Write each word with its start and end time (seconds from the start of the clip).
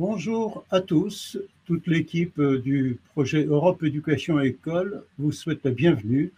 Bonjour 0.00 0.64
à 0.70 0.80
tous. 0.80 1.36
Toute 1.66 1.86
l'équipe 1.86 2.40
du 2.40 2.98
projet 3.12 3.44
Europe 3.44 3.82
Éducation 3.82 4.40
École 4.40 5.04
vous 5.18 5.30
souhaite 5.30 5.62
la 5.62 5.72
bienvenue 5.72 6.32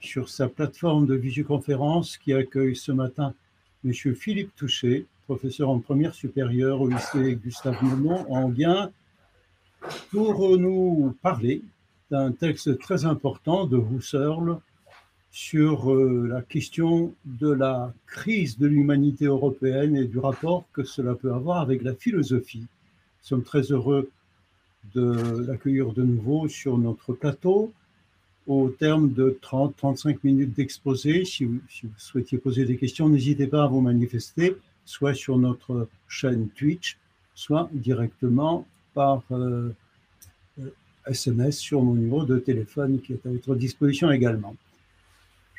sur 0.00 0.28
sa 0.28 0.46
plateforme 0.46 1.06
de 1.06 1.16
visioconférence 1.16 2.16
qui 2.16 2.32
accueille 2.32 2.76
ce 2.76 2.92
matin 2.92 3.34
M. 3.84 3.92
Philippe 3.92 4.54
Touché, 4.54 5.06
professeur 5.24 5.68
en 5.70 5.80
première 5.80 6.14
supérieure 6.14 6.80
au 6.80 6.88
lycée 6.88 7.36
Gustave 7.42 7.82
Monon 7.82 8.24
en 8.32 8.48
Guin, 8.50 8.92
pour 10.12 10.56
nous 10.56 11.12
parler 11.22 11.60
d'un 12.08 12.30
texte 12.30 12.78
très 12.78 13.04
important 13.04 13.66
de 13.66 13.78
Husserl 13.78 14.58
sur 15.32 15.92
euh, 15.92 16.28
la 16.30 16.40
question 16.40 17.12
de 17.24 17.50
la 17.50 17.92
crise 18.06 18.58
de 18.58 18.68
l'humanité 18.68 19.24
européenne 19.24 19.96
et 19.96 20.04
du 20.04 20.20
rapport 20.20 20.66
que 20.72 20.84
cela 20.84 21.16
peut 21.16 21.32
avoir 21.32 21.62
avec 21.62 21.82
la 21.82 21.94
philosophie. 21.94 22.68
Sommes 23.22 23.44
très 23.44 23.62
heureux 23.70 24.10
de 24.94 25.46
l'accueillir 25.46 25.92
de 25.92 26.02
nouveau 26.02 26.48
sur 26.48 26.76
notre 26.76 27.12
plateau 27.12 27.72
au 28.48 28.68
terme 28.68 29.12
de 29.12 29.38
30-35 29.40 30.18
minutes 30.24 30.54
d'exposé. 30.54 31.24
Si, 31.24 31.44
vous 31.44 31.60
souhaitiez 31.96 32.38
poser 32.38 32.64
des 32.64 32.76
questions, 32.76 33.08
n'hésitez 33.08 33.46
pas 33.46 33.64
à 33.64 33.68
vous 33.68 33.80
manifester, 33.80 34.56
soit 34.84 35.14
sur 35.14 35.38
notre 35.38 35.88
chaîne 36.08 36.48
Twitch, 36.48 36.98
soit 37.34 37.70
directement 37.72 38.66
par 38.94 39.22
SMS 41.06 41.46
euh, 41.46 41.48
euh, 41.48 41.50
sur 41.52 41.82
mon 41.82 41.94
numéro 41.94 42.24
de 42.24 42.38
téléphone 42.38 43.00
qui 43.00 43.12
est 43.12 43.24
à 43.24 43.30
votre 43.30 43.54
disposition 43.54 44.10
également. 44.10 44.56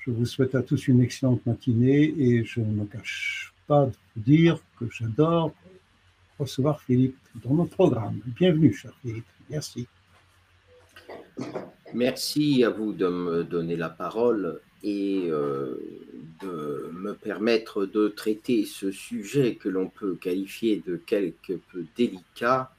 Je 0.05 0.11
vous 0.11 0.25
souhaite 0.25 0.53
à 0.53 0.61
tous 0.61 0.89
une 0.89 1.01
excellente 1.01 1.45
matinée 1.45 2.13
et 2.17 2.43
je 2.43 2.59
ne 2.59 2.73
me 2.73 2.85
cache 2.85 3.53
pas 3.67 3.85
de 3.85 3.91
vous 4.15 4.21
dire 4.21 4.59
que 4.77 4.85
j'adore 4.91 5.53
recevoir 6.39 6.81
Philippe 6.81 7.17
dans 7.43 7.53
notre 7.53 7.71
programme. 7.71 8.19
Bienvenue, 8.25 8.73
cher 8.73 8.93
Philippe. 9.01 9.25
Merci. 9.49 9.87
Merci 11.93 12.63
à 12.63 12.69
vous 12.69 12.93
de 12.93 13.07
me 13.07 13.43
donner 13.43 13.75
la 13.75 13.89
parole 13.89 14.61
et 14.83 15.27
euh, 15.27 15.75
de 16.41 16.89
me 16.93 17.13
permettre 17.13 17.85
de 17.85 18.07
traiter 18.07 18.65
ce 18.65 18.91
sujet 18.91 19.55
que 19.55 19.69
l'on 19.69 19.87
peut 19.87 20.15
qualifier 20.15 20.83
de 20.85 20.97
quelque 20.97 21.53
peu 21.71 21.85
délicat 21.95 22.73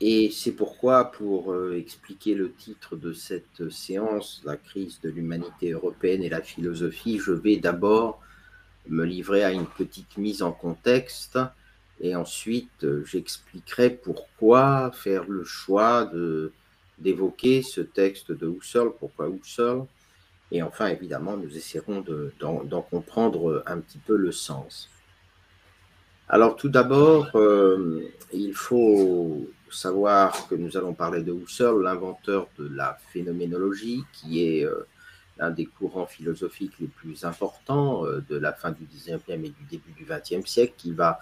et 0.00 0.30
c'est 0.30 0.52
pourquoi, 0.52 1.12
pour 1.12 1.52
euh, 1.52 1.78
expliquer 1.78 2.34
le 2.34 2.52
titre 2.52 2.96
de 2.96 3.12
cette 3.12 3.70
séance, 3.70 4.42
la 4.44 4.56
crise 4.56 5.00
de 5.00 5.08
l'humanité 5.08 5.70
européenne 5.70 6.22
et 6.22 6.28
la 6.28 6.42
philosophie, 6.42 7.18
je 7.18 7.32
vais 7.32 7.56
d'abord 7.56 8.20
me 8.88 9.04
livrer 9.04 9.44
à 9.44 9.52
une 9.52 9.66
petite 9.66 10.18
mise 10.18 10.42
en 10.42 10.52
contexte 10.52 11.38
et 12.00 12.16
ensuite 12.16 12.84
euh, 12.84 13.04
j'expliquerai 13.04 13.90
pourquoi 13.90 14.90
faire 14.92 15.24
le 15.28 15.44
choix 15.44 16.10
d'évoquer 16.98 17.62
ce 17.62 17.80
texte 17.80 18.32
de 18.32 18.48
Husserl, 18.48 18.92
pourquoi 18.98 19.28
Husserl, 19.28 19.86
et 20.52 20.62
enfin 20.62 20.86
évidemment 20.86 21.36
nous 21.36 21.56
essaierons 21.56 22.04
d'en 22.38 22.82
comprendre 22.82 23.62
un 23.66 23.78
petit 23.78 23.98
peu 23.98 24.16
le 24.16 24.32
sens. 24.32 24.90
Alors 26.28 26.56
tout 26.56 26.70
d'abord, 26.70 27.30
euh, 27.34 28.00
il 28.32 28.54
faut 28.54 29.46
savoir 29.70 30.48
que 30.48 30.54
nous 30.54 30.76
allons 30.76 30.94
parler 30.94 31.22
de 31.22 31.32
Husserl, 31.32 31.82
l'inventeur 31.82 32.48
de 32.58 32.66
la 32.68 32.96
phénoménologie, 33.12 34.04
qui 34.12 34.42
est 34.42 34.64
euh, 34.64 34.86
l'un 35.38 35.50
des 35.50 35.66
courants 35.66 36.06
philosophiques 36.06 36.78
les 36.80 36.86
plus 36.86 37.24
importants 37.24 38.06
euh, 38.06 38.24
de 38.28 38.36
la 38.36 38.52
fin 38.52 38.70
du 38.70 38.84
19e 38.84 39.44
et 39.44 39.50
du 39.50 39.64
début 39.70 39.92
du 39.92 40.06
20e 40.06 40.46
siècle, 40.46 40.74
qui 40.78 40.92
va 40.92 41.18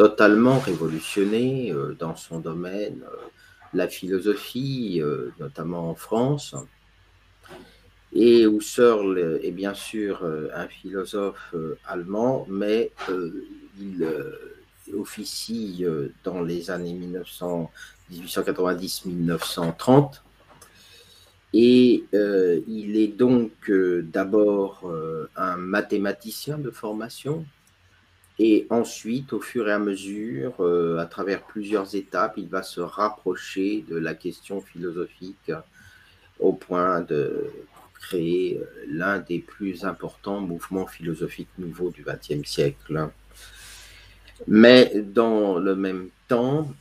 totalement 0.00 0.58
révolutionner 0.58 1.74
dans 1.98 2.16
son 2.16 2.40
domaine 2.40 3.02
la 3.74 3.86
philosophie, 3.86 5.02
notamment 5.38 5.90
en 5.90 5.94
France. 5.94 6.56
Et 8.14 8.46
Husserl 8.46 9.38
est 9.42 9.50
bien 9.50 9.74
sûr 9.74 10.24
un 10.54 10.68
philosophe 10.68 11.54
allemand, 11.84 12.46
mais 12.48 12.92
il 13.80 14.02
euh, 14.02 14.56
officie 14.96 15.84
euh, 15.84 16.08
dans 16.24 16.42
les 16.42 16.70
années 16.70 16.98
1890-1930. 18.10 20.22
Et 21.52 22.04
euh, 22.14 22.60
il 22.68 22.96
est 22.96 23.08
donc 23.08 23.50
d'abord 23.70 24.88
un 25.36 25.56
mathématicien 25.56 26.58
de 26.58 26.70
formation, 26.70 27.44
et 28.42 28.66
ensuite, 28.70 29.34
au 29.34 29.40
fur 29.40 29.68
et 29.68 29.72
à 29.72 29.78
mesure, 29.78 30.54
à 30.98 31.04
travers 31.04 31.42
plusieurs 31.42 31.94
étapes, 31.94 32.38
il 32.38 32.48
va 32.48 32.62
se 32.62 32.80
rapprocher 32.80 33.84
de 33.86 33.96
la 33.96 34.14
question 34.14 34.62
philosophique 34.62 35.52
au 36.38 36.54
point 36.54 37.02
de 37.02 37.50
créer 38.00 38.58
l'un 38.88 39.18
des 39.18 39.40
plus 39.40 39.84
importants 39.84 40.40
mouvements 40.40 40.86
philosophiques 40.86 41.50
nouveaux 41.58 41.90
du 41.90 42.02
XXe 42.02 42.48
siècle. 42.48 43.10
Mais 44.48 44.90
dans 45.04 45.58
le 45.58 45.76
même 45.76 46.08
temps, 46.26 46.72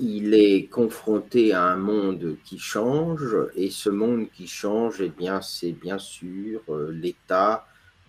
il 0.00 0.34
est 0.34 0.66
confronté 0.66 1.52
à 1.52 1.62
un 1.64 1.76
monde 1.76 2.36
qui 2.44 2.58
change, 2.58 3.36
et 3.54 3.70
ce 3.70 3.88
monde 3.88 4.26
qui 4.32 4.48
change, 4.48 5.00
eh 5.00 5.10
bien, 5.10 5.40
c'est 5.42 5.72
bien 5.72 5.98
sûr 5.98 6.60
euh, 6.68 6.90
l'état 6.90 7.66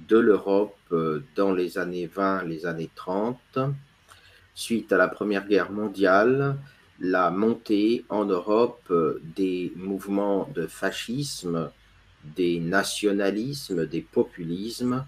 de 0.07 0.17
l'Europe 0.17 0.77
euh, 0.91 1.23
dans 1.35 1.53
les 1.53 1.77
années 1.77 2.07
20, 2.07 2.43
les 2.43 2.65
années 2.65 2.89
30. 2.95 3.59
Suite 4.53 4.91
à 4.91 4.97
la 4.97 5.07
Première 5.07 5.47
Guerre 5.47 5.71
mondiale, 5.71 6.57
la 6.99 7.31
montée 7.31 8.05
en 8.09 8.25
Europe 8.25 8.83
euh, 8.91 9.21
des 9.35 9.71
mouvements 9.75 10.49
de 10.53 10.67
fascisme, 10.67 11.71
des 12.23 12.59
nationalismes, 12.59 13.85
des 13.85 14.01
populismes, 14.01 15.05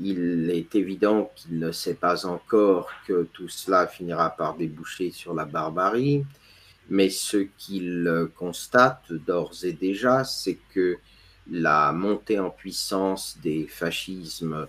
il 0.00 0.50
est 0.50 0.74
évident 0.74 1.30
qu'il 1.36 1.58
ne 1.58 1.70
sait 1.70 1.94
pas 1.94 2.24
encore 2.26 2.90
que 3.06 3.28
tout 3.32 3.48
cela 3.48 3.86
finira 3.86 4.30
par 4.30 4.56
déboucher 4.56 5.10
sur 5.10 5.34
la 5.34 5.44
barbarie, 5.44 6.24
mais 6.88 7.10
ce 7.10 7.36
qu'il 7.58 8.28
constate 8.34 9.12
d'ores 9.12 9.64
et 9.64 9.74
déjà, 9.74 10.24
c'est 10.24 10.58
que 10.74 10.98
la 11.50 11.92
montée 11.92 12.38
en 12.38 12.50
puissance 12.50 13.38
des 13.42 13.66
fascismes 13.66 14.66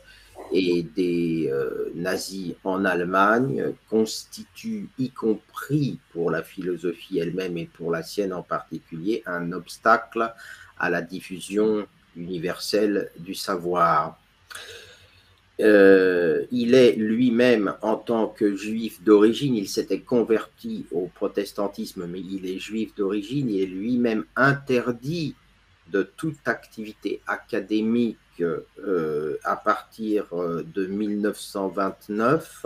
et 0.51 0.83
des 0.83 1.49
euh, 1.51 1.91
nazis 1.95 2.53
en 2.63 2.85
Allemagne 2.85 3.73
constitue, 3.89 4.89
y 4.97 5.09
compris 5.09 5.99
pour 6.11 6.31
la 6.31 6.43
philosophie 6.43 7.19
elle-même 7.19 7.57
et 7.57 7.65
pour 7.65 7.91
la 7.91 8.03
sienne 8.03 8.33
en 8.33 8.43
particulier, 8.43 9.23
un 9.25 9.51
obstacle 9.51 10.33
à 10.77 10.89
la 10.89 11.01
diffusion 11.01 11.87
universelle 12.15 13.09
du 13.19 13.33
savoir. 13.33 14.19
Euh, 15.59 16.45
il 16.51 16.73
est 16.73 16.93
lui-même, 16.93 17.75
en 17.81 17.95
tant 17.95 18.27
que 18.27 18.55
juif 18.55 19.01
d'origine, 19.03 19.55
il 19.55 19.69
s'était 19.69 19.99
converti 19.99 20.87
au 20.91 21.09
protestantisme, 21.13 22.07
mais 22.07 22.21
il 22.21 22.47
est 22.47 22.59
juif 22.59 22.95
d'origine, 22.95 23.49
il 23.49 23.61
est 23.61 23.67
lui-même 23.67 24.25
interdit 24.35 25.35
de 25.93 26.03
toute 26.03 26.47
activité 26.47 27.21
académique 27.27 28.17
euh, 28.41 29.37
à 29.43 29.55
partir 29.55 30.25
euh, 30.33 30.63
de 30.63 30.85
1929. 30.85 32.65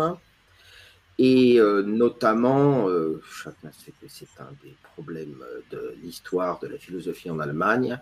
Et 1.19 1.59
notamment, 1.83 2.88
chacun 3.27 3.71
sait 3.71 3.91
que 4.00 4.06
c'est 4.07 4.27
un 4.39 4.51
des 4.63 4.75
problèmes 4.94 5.44
de 5.71 5.95
l'histoire 6.03 6.59
de 6.59 6.68
la 6.68 6.77
philosophie 6.77 7.31
en 7.31 7.39
Allemagne, 7.39 8.00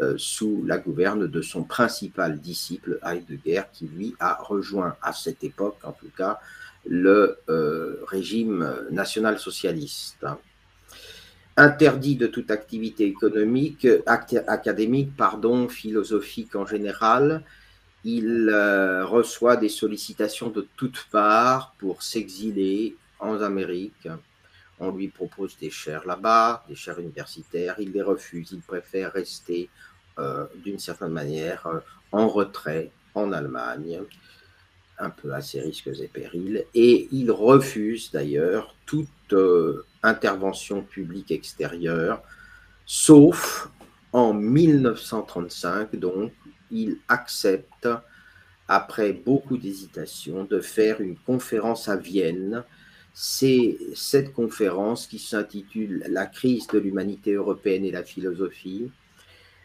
euh, 0.00 0.14
sous 0.16 0.64
la 0.66 0.78
gouverne 0.78 1.26
de 1.26 1.42
son 1.42 1.64
principal 1.64 2.40
disciple 2.40 2.98
Heidegger, 3.04 3.64
qui 3.74 3.86
lui 3.86 4.16
a 4.18 4.34
rejoint 4.42 4.96
à 5.02 5.12
cette 5.12 5.44
époque, 5.44 5.76
en 5.84 5.92
tout 5.92 6.10
cas, 6.16 6.40
le 6.86 7.36
euh, 7.50 8.00
régime 8.06 8.74
national-socialiste. 8.90 10.24
Interdit 11.56 12.16
de 12.16 12.26
toute 12.26 12.50
activité 12.50 13.04
économique, 13.04 13.86
académique, 14.06 15.14
pardon, 15.16 15.68
philosophique 15.68 16.56
en 16.56 16.64
général, 16.64 17.44
il 18.04 18.48
euh, 18.48 19.04
reçoit 19.04 19.56
des 19.56 19.68
sollicitations 19.68 20.48
de 20.48 20.66
toutes 20.76 21.06
parts 21.10 21.74
pour 21.78 22.02
s'exiler 22.02 22.96
en 23.20 23.40
Amérique. 23.40 24.08
On 24.80 24.90
lui 24.90 25.08
propose 25.08 25.56
des 25.58 25.70
chaires 25.70 26.06
là-bas, 26.06 26.64
des 26.68 26.74
chaires 26.74 26.98
universitaires, 26.98 27.76
il 27.78 27.92
les 27.92 28.02
refuse, 28.02 28.50
il 28.52 28.62
préfère 28.62 29.12
rester 29.12 29.68
euh, 30.18 30.46
d'une 30.56 30.78
certaine 30.78 31.12
manière 31.12 31.66
euh, 31.66 31.80
en 32.10 32.28
retrait 32.28 32.90
en 33.14 33.30
Allemagne, 33.30 34.00
un 34.98 35.10
peu 35.10 35.32
à 35.32 35.42
ses 35.42 35.60
risques 35.60 35.88
et 35.88 36.08
périls, 36.08 36.64
et 36.74 37.08
il 37.12 37.30
refuse 37.30 38.10
d'ailleurs 38.10 38.74
toute 38.86 39.34
intervention 40.02 40.82
publique 40.82 41.30
extérieure, 41.30 42.22
sauf 42.86 43.70
en 44.12 44.32
1935, 44.34 45.96
donc 45.96 46.32
il 46.70 46.98
accepte, 47.08 47.88
après 48.68 49.12
beaucoup 49.12 49.58
d'hésitation, 49.58 50.44
de 50.44 50.60
faire 50.60 51.00
une 51.00 51.16
conférence 51.16 51.88
à 51.88 51.96
Vienne 51.96 52.64
c'est 53.14 53.76
cette 53.94 54.32
conférence 54.32 55.06
qui 55.06 55.18
s'intitule 55.18 56.04
La 56.08 56.26
crise 56.26 56.66
de 56.68 56.78
l'humanité 56.78 57.32
européenne 57.32 57.84
et 57.84 57.90
la 57.90 58.04
philosophie. 58.04 58.90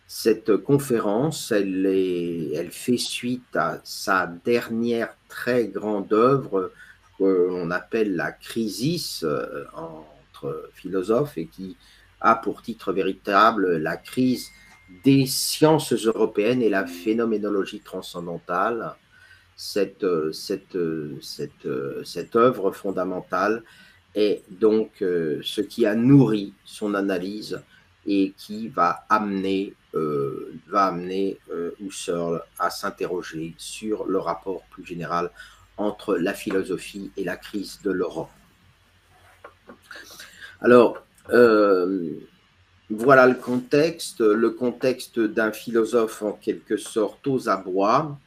Cette 0.05 0.57
conférence, 0.57 1.51
elle, 1.51 2.69
fait 2.71 2.97
suite 2.97 3.55
à 3.55 3.79
sa 3.83 4.27
dernière 4.45 5.15
très 5.29 5.67
grande 5.67 6.11
œuvre 6.13 6.71
qu'on 7.17 7.71
appelle 7.71 8.15
la 8.15 8.31
crisis 8.31 9.23
euh, 9.23 9.65
entre 10.37 10.69
philosophes 10.73 11.37
et 11.37 11.47
qui 11.47 11.77
a 12.21 12.35
pour 12.35 12.61
titre 12.61 12.93
véritable 12.93 13.77
la 13.77 13.97
crise 13.97 14.49
des 15.03 15.25
sciences 15.25 15.93
européennes 15.93 16.61
et 16.61 16.69
la 16.69 16.85
phénoménologie 16.85 17.81
transcendantale 17.81 18.95
cette, 19.55 20.03
euh, 20.03 20.31
euh, 20.75 21.19
euh, 21.65 22.03
cette 22.03 22.35
œuvre 22.35 22.71
fondamentale 22.71 23.63
est 24.15 24.43
donc 24.49 24.89
ce 24.99 25.61
qui 25.61 25.85
a 25.85 25.93
nourri 25.93 26.53
son 26.65 26.95
analyse 26.95 27.61
et 28.07 28.33
qui 28.35 28.67
va 28.67 29.05
amener, 29.09 29.75
va 29.93 30.85
amener 30.85 31.37
Husserl 31.79 32.41
à 32.57 32.71
s'interroger 32.71 33.53
sur 33.59 34.05
le 34.05 34.17
rapport 34.17 34.63
plus 34.71 34.83
général 34.83 35.29
entre 35.77 36.17
la 36.17 36.33
philosophie 36.33 37.11
et 37.15 37.23
la 37.23 37.37
crise 37.37 37.79
de 37.83 37.91
l'Europe. 37.91 38.31
Alors, 40.61 41.03
voilà 42.89 43.27
le 43.27 43.35
contexte, 43.35 44.21
le 44.21 44.49
contexte 44.51 45.19
d'un 45.19 45.51
philosophe 45.51 46.21
en 46.21 46.33
quelque 46.33 46.77
sorte 46.77 47.27
aux 47.27 47.49
abois, 47.49 48.17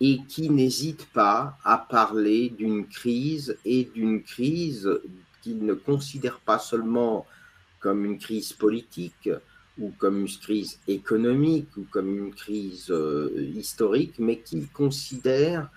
et 0.00 0.20
qui 0.28 0.50
n'hésite 0.50 1.06
pas 1.12 1.56
à 1.64 1.78
parler 1.78 2.50
d'une 2.50 2.86
crise 2.86 3.56
et 3.64 3.84
d'une 3.94 4.22
crise 4.22 4.90
qu'il 5.42 5.64
ne 5.64 5.74
considère 5.74 6.40
pas 6.40 6.58
seulement 6.58 7.26
comme 7.80 8.04
une 8.04 8.18
crise 8.18 8.52
politique 8.52 9.30
ou 9.78 9.92
comme 9.98 10.20
une 10.20 10.28
crise 10.28 10.78
économique 10.88 11.76
ou 11.76 11.86
comme 11.90 12.16
une 12.16 12.34
crise 12.34 12.90
euh, 12.90 13.30
historique, 13.54 14.14
mais 14.18 14.38
qu'il 14.38 14.68
considère 14.68 15.68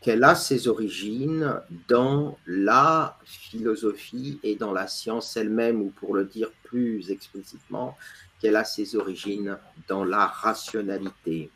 qu'elle 0.00 0.24
a 0.24 0.34
ses 0.34 0.66
origines 0.66 1.60
dans 1.88 2.38
la 2.46 3.18
philosophie 3.24 4.38
et 4.42 4.56
dans 4.56 4.72
la 4.72 4.88
science 4.88 5.36
elle-même, 5.36 5.82
ou 5.82 5.90
pour 5.90 6.14
le 6.14 6.24
dire 6.24 6.50
plus 6.64 7.10
explicitement, 7.10 7.96
qu'elle 8.40 8.56
a 8.56 8.64
ses 8.64 8.96
origines 8.96 9.58
dans 9.88 10.04
la 10.04 10.26
rationalité. 10.26 11.50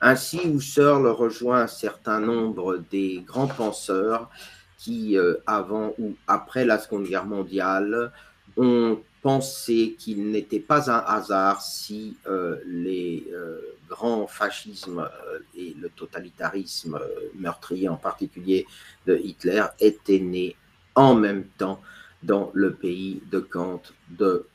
Ainsi, 0.00 0.40
Husserl 0.44 1.06
rejoint 1.06 1.62
un 1.62 1.66
certain 1.68 2.20
nombre 2.20 2.82
des 2.90 3.22
grands 3.26 3.46
penseurs 3.46 4.30
qui, 4.78 5.16
euh, 5.16 5.34
avant 5.46 5.94
ou 5.98 6.14
après 6.26 6.64
la 6.64 6.78
Seconde 6.78 7.04
Guerre 7.04 7.24
mondiale, 7.24 8.12
ont 8.56 8.98
pensé 9.22 9.96
qu'il 9.98 10.30
n'était 10.30 10.60
pas 10.60 10.90
un 10.90 10.98
hasard 10.98 11.62
si 11.62 12.16
euh, 12.26 12.56
les 12.66 13.26
euh, 13.32 13.58
grands 13.88 14.26
fascismes 14.26 15.08
et 15.56 15.74
le 15.78 15.88
totalitarisme 15.90 16.98
meurtrier 17.34 17.88
en 17.88 17.96
particulier 17.96 18.66
de 19.06 19.16
Hitler 19.16 19.64
étaient 19.80 20.18
nés 20.18 20.56
en 20.94 21.14
même 21.14 21.44
temps 21.58 21.80
dans 22.22 22.50
le 22.54 22.74
pays 22.74 23.22
de 23.30 23.38
Kant, 23.38 23.82
de, 24.10 24.46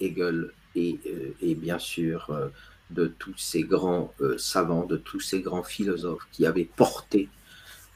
Hegel 0.00 0.50
et, 0.74 0.98
et, 1.42 1.54
bien 1.54 1.78
sûr 1.78 2.30
de 2.90 3.06
tous 3.06 3.36
ces 3.36 3.62
grands 3.62 4.12
euh, 4.20 4.38
savants, 4.38 4.84
de 4.84 4.96
tous 4.96 5.20
ces 5.20 5.40
grands 5.40 5.62
philosophes 5.62 6.26
qui 6.32 6.46
avaient 6.46 6.68
porté 6.76 7.28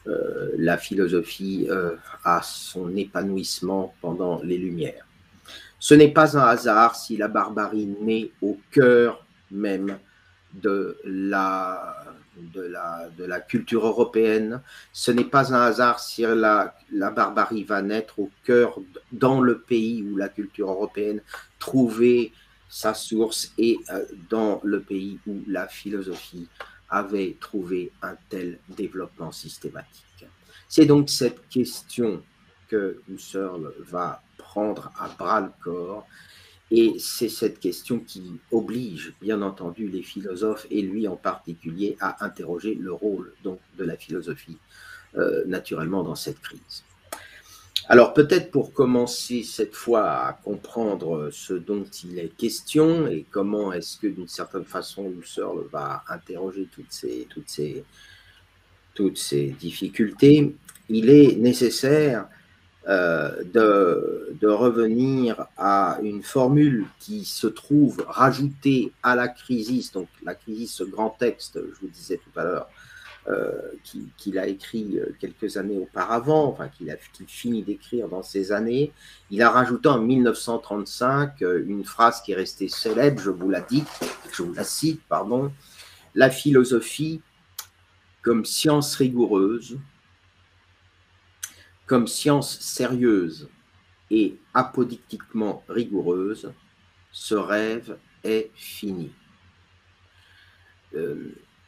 euh, 0.07 0.51
la 0.57 0.77
philosophie 0.77 1.67
euh, 1.69 1.95
à 2.23 2.41
son 2.43 2.95
épanouissement 2.95 3.95
pendant 4.01 4.41
les 4.43 4.57
Lumières. 4.57 5.07
Ce 5.79 5.93
n'est 5.93 6.11
pas 6.11 6.37
un 6.37 6.43
hasard 6.43 6.95
si 6.95 7.17
la 7.17 7.27
barbarie 7.27 7.89
naît 8.01 8.31
au 8.41 8.57
cœur 8.71 9.25
même 9.51 9.97
de 10.53 10.97
la, 11.03 12.05
de 12.37 12.61
la, 12.61 13.09
de 13.17 13.23
la 13.23 13.39
culture 13.39 13.85
européenne. 13.85 14.61
Ce 14.91 15.11
n'est 15.11 15.23
pas 15.23 15.53
un 15.53 15.61
hasard 15.61 15.99
si 15.99 16.21
la, 16.21 16.75
la 16.91 17.09
barbarie 17.09 17.63
va 17.63 17.81
naître 17.81 18.19
au 18.19 18.29
cœur, 18.43 18.79
dans 19.11 19.41
le 19.41 19.59
pays 19.59 20.03
où 20.03 20.15
la 20.15 20.29
culture 20.29 20.69
européenne 20.69 21.21
trouvait 21.59 22.31
sa 22.69 22.93
source 22.93 23.51
est 23.57 23.77
euh, 23.91 24.03
dans 24.29 24.59
le 24.63 24.81
pays 24.81 25.19
où 25.27 25.43
la 25.47 25.67
philosophie 25.67 26.47
avait 26.89 27.37
trouvé 27.39 27.91
un 28.01 28.15
tel 28.29 28.59
développement 28.69 29.31
systématique. 29.31 30.25
C'est 30.67 30.85
donc 30.85 31.09
cette 31.09 31.47
question 31.49 32.23
que 32.67 33.01
Husserl 33.07 33.73
va 33.79 34.23
prendre 34.37 34.91
à 34.99 35.07
bras 35.07 35.41
le 35.41 35.51
corps 35.63 36.07
et 36.71 36.95
c'est 36.97 37.29
cette 37.29 37.59
question 37.59 37.99
qui 37.99 38.39
oblige, 38.51 39.13
bien 39.21 39.41
entendu, 39.41 39.87
les 39.87 40.01
philosophes, 40.01 40.65
et 40.71 40.81
lui 40.81 41.07
en 41.07 41.15
particulier, 41.15 41.97
à 41.99 42.25
interroger 42.25 42.73
le 42.75 42.93
rôle 42.93 43.33
donc, 43.43 43.59
de 43.77 43.83
la 43.83 43.95
philosophie, 43.95 44.57
euh, 45.15 45.43
naturellement, 45.45 46.03
dans 46.03 46.15
cette 46.15 46.39
crise. 46.39 46.83
Alors 47.89 48.13
peut-être 48.13 48.49
pour 48.49 48.71
commencer 48.71 49.43
cette 49.43 49.75
fois 49.75 50.09
à 50.09 50.33
comprendre 50.33 51.29
ce 51.33 51.53
dont 51.53 51.83
il 52.05 52.17
est 52.17 52.29
question 52.29 53.07
et 53.07 53.25
comment 53.29 53.73
est-ce 53.73 53.97
que 53.97 54.07
d'une 54.07 54.29
certaine 54.29 54.63
façon 54.63 55.11
Husserl 55.11 55.65
va 55.69 56.03
interroger 56.07 56.69
toutes 56.73 56.93
ces, 56.93 57.27
difficultés, 59.59 60.55
il 60.87 61.09
est 61.09 61.35
nécessaire 61.35 62.27
euh, 62.87 63.43
de, 63.53 64.47
revenir 64.47 65.47
à 65.57 65.99
une 66.03 66.21
formule 66.21 66.85
qui 66.99 67.23
se 67.23 67.47
trouve 67.47 68.03
rajoutée 68.07 68.91
à 69.01 69.15
la 69.15 69.29
crise, 69.29 69.91
donc 69.91 70.09
la 70.23 70.35
crise, 70.35 70.71
ce 70.71 70.83
grand 70.83 71.09
texte, 71.11 71.59
je 71.59 71.79
vous 71.79 71.87
disais 71.87 72.17
tout 72.17 72.39
à 72.39 72.43
l'heure, 72.43 72.67
euh, 73.29 73.51
qu'il 74.17 74.37
a 74.37 74.47
écrit 74.47 74.99
euh, 74.99 75.15
quelques 75.17 75.55
années 75.55 75.77
auparavant, 75.77 76.45
enfin 76.45 76.67
qu'il 76.67 76.91
a 76.91 76.97
fini 77.25 77.63
d'écrire 77.63 78.09
dans 78.09 78.21
ces 78.21 78.51
années. 78.51 78.91
Il 79.31 79.41
a 79.41 79.49
rajouté 79.49 79.87
en 79.87 79.99
1935 79.99 81.41
euh, 81.41 81.63
une 81.65 81.85
phrase 81.85 82.21
qui 82.21 82.33
est 82.33 82.35
restée 82.35 82.67
célèbre, 82.67 83.21
je 83.21 83.29
vous 83.29 83.49
la 83.49 83.61
dis, 83.61 83.85
je 84.33 84.43
vous 84.43 84.51
la 84.51 84.65
cite, 84.65 84.99
pardon, 85.07 85.53
la 86.15 86.29
philosophie 86.29 87.21
comme 88.23 88.43
science 88.43 88.93
rigoureuse, 88.95 89.77
comme 91.93 92.07
science 92.07 92.59
sérieuse 92.59 93.49
et 94.09 94.35
apodictiquement 94.55 95.63
rigoureuse, 95.69 96.51
ce 97.11 97.35
rêve 97.35 97.97
est 98.23 98.49
fini 98.55 99.11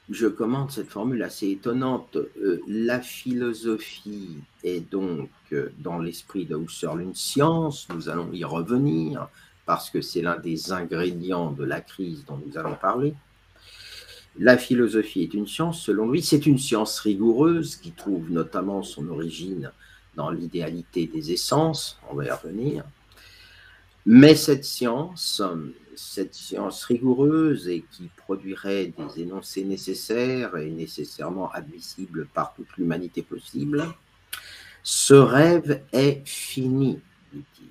je 0.09 0.27
commande 0.27 0.71
cette 0.71 0.89
formule 0.89 1.23
assez 1.23 1.49
étonnante. 1.49 2.15
Euh, 2.15 2.61
la 2.67 3.01
philosophie 3.01 4.37
est 4.63 4.91
donc 4.91 5.29
euh, 5.51 5.71
dans 5.79 5.99
l'esprit 5.99 6.45
de 6.45 6.57
Husserl 6.57 7.01
une 7.01 7.15
science, 7.15 7.87
nous 7.93 8.09
allons 8.09 8.31
y 8.31 8.43
revenir 8.43 9.27
parce 9.65 9.89
que 9.89 10.01
c'est 10.01 10.21
l'un 10.21 10.37
des 10.37 10.71
ingrédients 10.71 11.51
de 11.51 11.63
la 11.63 11.81
crise 11.81 12.23
dont 12.25 12.39
nous 12.45 12.57
allons 12.57 12.75
parler. 12.75 13.15
La 14.37 14.57
philosophie 14.57 15.23
est 15.23 15.33
une 15.33 15.47
science, 15.47 15.81
selon 15.81 16.11
lui, 16.11 16.21
c'est 16.21 16.45
une 16.45 16.59
science 16.59 16.99
rigoureuse 16.99 17.77
qui 17.77 17.91
trouve 17.91 18.29
notamment 18.29 18.83
son 18.83 19.07
origine 19.07 19.71
dans 20.15 20.29
l'idéalité 20.29 21.07
des 21.07 21.31
essences, 21.31 21.99
on 22.09 22.15
va 22.15 22.25
y 22.25 22.31
revenir. 22.31 22.83
Mais 24.05 24.35
cette 24.35 24.65
science, 24.65 25.41
cette 25.95 26.35
science 26.35 26.83
rigoureuse 26.83 27.67
et 27.67 27.83
qui 27.91 28.09
produirait 28.17 28.93
des 28.97 29.23
énoncés 29.23 29.63
nécessaires 29.63 30.57
et 30.57 30.69
nécessairement 30.69 31.51
admissibles 31.51 32.27
par 32.33 32.53
toute 32.53 32.75
l'humanité 32.77 33.23
possible, 33.23 33.85
ce 34.83 35.15
rêve 35.15 35.81
est 35.91 36.21
fini, 36.27 36.99
dit-il. 37.33 37.69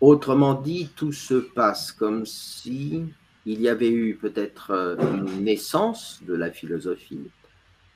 Autrement 0.00 0.54
dit, 0.54 0.90
tout 0.96 1.12
se 1.12 1.34
passe 1.34 1.92
comme 1.92 2.26
si 2.26 3.04
il 3.46 3.60
y 3.60 3.68
avait 3.68 3.90
eu 3.90 4.16
peut-être 4.16 4.96
une 5.00 5.44
naissance 5.44 6.20
de 6.26 6.34
la 6.34 6.50
philosophie, 6.50 7.30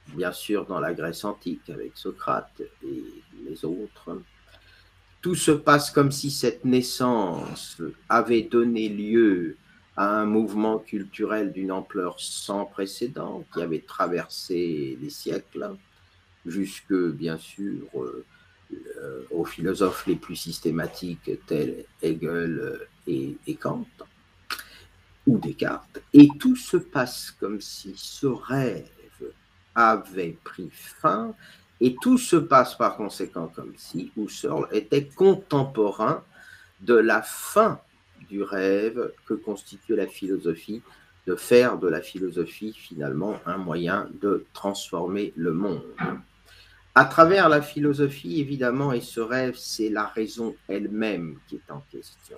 bien 0.09 0.32
sûr 0.32 0.66
dans 0.66 0.80
la 0.80 0.94
Grèce 0.94 1.25
antique 1.25 1.68
avec 1.71 1.92
Socrate 1.94 2.62
et 2.85 3.04
les 3.44 3.64
autres, 3.64 4.21
tout 5.21 5.35
se 5.35 5.52
passe 5.52 5.90
comme 5.90 6.11
si 6.11 6.30
cette 6.30 6.64
naissance 6.64 7.80
avait 8.09 8.42
donné 8.42 8.88
lieu 8.88 9.56
à 9.97 10.09
un 10.09 10.25
mouvement 10.25 10.78
culturel 10.78 11.52
d'une 11.52 11.71
ampleur 11.71 12.18
sans 12.18 12.64
précédent 12.64 13.44
qui 13.52 13.62
avait 13.62 13.85
traversé 13.87 14.99
les 15.00 15.11
siècles, 15.11 15.76
jusque 16.47 16.94
bien 16.94 17.38
sûr 17.38 17.87
euh, 17.94 18.25
aux 19.30 19.44
philosophes 19.44 20.06
les 20.06 20.16
plus 20.16 20.35
systématiques 20.37 21.30
tels 21.47 21.85
Hegel 22.00 22.80
et, 23.06 23.37
et 23.47 23.54
Kant 23.54 23.87
ou 25.26 25.38
Descartes. 25.38 26.02
Et 26.12 26.28
tout 26.40 26.56
se 26.56 26.78
passe 26.78 27.30
comme 27.30 27.61
si 27.61 27.92
ce 27.97 28.26
rêve 28.26 28.88
avait 29.75 30.38
pris 30.45 30.71
fin 30.73 31.35
Et 31.81 31.97
tout 32.00 32.19
se 32.19 32.37
passe 32.37 32.76
par 32.76 32.97
conséquent 32.97 33.49
comme 33.49 33.73
si 33.76 34.12
Husserl 34.17 34.69
était 34.73 35.09
contemporain 35.09 36.25
de 36.81 36.95
la 36.95 37.23
fin 37.23 37.81
du 38.29 38.43
rêve 38.43 39.12
que 39.26 39.35
constitue 39.35 39.97
la 39.97 40.07
philosophie, 40.07 40.83
de 41.26 41.35
faire 41.35 41.79
de 41.79 41.88
la 41.88 42.00
philosophie 42.00 42.73
finalement 42.73 43.41
un 43.47 43.57
moyen 43.57 44.09
de 44.21 44.47
transformer 44.52 45.33
le 45.37 45.52
monde. 45.52 45.85
À 46.95 47.07
travers 47.07 47.49
la 47.49 47.62
philosophie, 47.62 48.41
évidemment, 48.41 48.93
et 48.93 49.00
ce 49.00 49.21
rêve, 49.21 49.57
c'est 49.57 49.88
la 49.88 50.07
raison 50.07 50.55
elle-même 50.69 51.38
qui 51.49 51.57
est 51.57 51.71
en 51.71 51.81
question. 51.91 52.37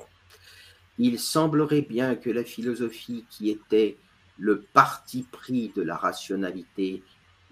Il 0.99 1.19
semblerait 1.19 1.83
bien 1.83 2.15
que 2.15 2.31
la 2.31 2.45
philosophie, 2.45 3.25
qui 3.31 3.51
était 3.51 3.99
le 4.39 4.61
parti 4.61 5.27
pris 5.31 5.73
de 5.75 5.83
la 5.83 5.97
rationalité, 5.97 7.03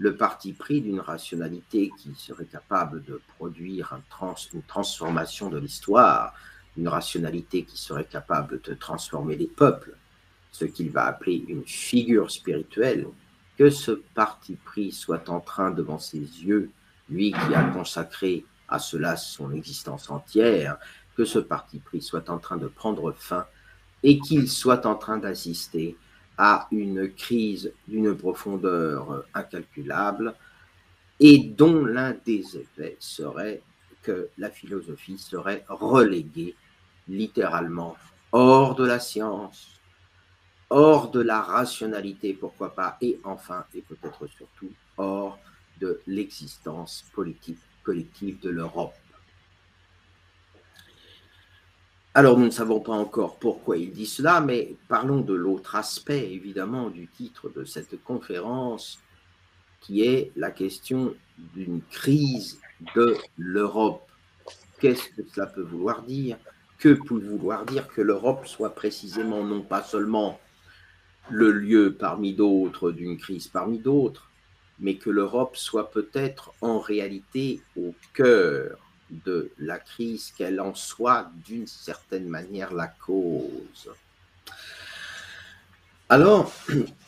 le 0.02 0.16
parti 0.16 0.52
pris 0.52 0.80
d'une 0.80 0.98
rationalité 0.98 1.92
qui 1.96 2.12
serait 2.16 2.46
capable 2.46 3.04
de 3.04 3.20
produire 3.38 3.96
une 4.52 4.62
transformation 4.62 5.48
de 5.48 5.58
l'histoire, 5.58 6.34
une 6.76 6.88
rationalité 6.88 7.62
qui 7.62 7.78
serait 7.78 8.06
capable 8.06 8.60
de 8.62 8.74
transformer 8.74 9.36
les 9.36 9.46
peuples, 9.46 9.94
ce 10.50 10.64
qu'il 10.64 10.90
va 10.90 11.04
appeler 11.06 11.44
une 11.46 11.64
figure 11.64 12.32
spirituelle, 12.32 13.06
que 13.56 13.70
ce 13.70 13.92
parti 13.92 14.56
pris 14.56 14.90
soit 14.90 15.28
en 15.28 15.38
train 15.38 15.70
devant 15.70 16.00
ses 16.00 16.18
yeux 16.18 16.72
lui 17.08 17.30
qui 17.30 17.54
a 17.54 17.62
consacré 17.62 18.44
à 18.68 18.80
cela 18.80 19.16
son 19.16 19.52
existence 19.52 20.10
entière, 20.10 20.78
que 21.16 21.24
ce 21.24 21.38
parti 21.38 21.78
pris 21.78 22.02
soit 22.02 22.28
en 22.28 22.38
train 22.38 22.56
de 22.56 22.66
prendre 22.66 23.12
fin 23.12 23.46
et 24.02 24.18
qu'il 24.18 24.50
soit 24.50 24.84
en 24.84 24.96
train 24.96 25.18
d'assister 25.18 25.96
à 26.38 26.68
une 26.70 27.12
crise 27.12 27.72
d'une 27.86 28.16
profondeur 28.16 29.24
incalculable 29.34 30.34
et 31.20 31.38
dont 31.38 31.84
l'un 31.84 32.16
des 32.24 32.56
effets 32.56 32.96
serait 32.98 33.62
que 34.02 34.28
la 34.38 34.50
philosophie 34.50 35.18
serait 35.18 35.64
reléguée 35.68 36.56
littéralement 37.08 37.96
hors 38.32 38.74
de 38.74 38.84
la 38.84 38.98
science, 38.98 39.80
hors 40.70 41.10
de 41.10 41.20
la 41.20 41.40
rationalité, 41.40 42.32
pourquoi 42.32 42.74
pas, 42.74 42.96
et 43.00 43.20
enfin, 43.24 43.64
et 43.74 43.82
peut-être 43.82 44.26
surtout, 44.26 44.70
hors 44.96 45.38
de 45.80 46.00
l'existence 46.06 47.04
politique 47.12 47.58
collective 47.82 48.40
de 48.40 48.50
l'Europe. 48.50 48.94
Alors 52.14 52.38
nous 52.38 52.44
ne 52.44 52.50
savons 52.50 52.80
pas 52.80 52.92
encore 52.92 53.38
pourquoi 53.38 53.78
il 53.78 53.90
dit 53.90 54.04
cela, 54.04 54.42
mais 54.42 54.76
parlons 54.86 55.22
de 55.22 55.32
l'autre 55.32 55.76
aspect 55.76 56.30
évidemment 56.30 56.90
du 56.90 57.06
titre 57.08 57.48
de 57.48 57.64
cette 57.64 58.04
conférence, 58.04 59.00
qui 59.80 60.02
est 60.02 60.30
la 60.36 60.50
question 60.50 61.14
d'une 61.54 61.80
crise 61.90 62.60
de 62.94 63.16
l'Europe. 63.38 64.06
Qu'est-ce 64.78 65.08
que 65.08 65.26
cela 65.32 65.46
peut 65.46 65.62
vouloir 65.62 66.02
dire? 66.02 66.36
Que 66.78 66.92
peut 66.92 67.18
vouloir 67.18 67.64
dire 67.64 67.88
que 67.88 68.02
l'Europe 68.02 68.46
soit 68.46 68.74
précisément 68.74 69.42
non 69.42 69.62
pas 69.62 69.82
seulement 69.82 70.38
le 71.30 71.50
lieu 71.50 71.94
parmi 71.94 72.34
d'autres 72.34 72.90
d'une 72.90 73.16
crise 73.16 73.48
parmi 73.48 73.78
d'autres, 73.78 74.28
mais 74.80 74.96
que 74.96 75.08
l'Europe 75.08 75.56
soit 75.56 75.90
peut-être 75.90 76.52
en 76.60 76.78
réalité 76.78 77.62
au 77.74 77.94
cœur 78.12 78.81
de 79.24 79.50
la 79.58 79.78
crise, 79.78 80.32
qu'elle 80.36 80.60
en 80.60 80.74
soit 80.74 81.30
d'une 81.44 81.66
certaine 81.66 82.28
manière 82.28 82.72
la 82.72 82.88
cause. 82.88 83.90
Alors, 86.08 86.52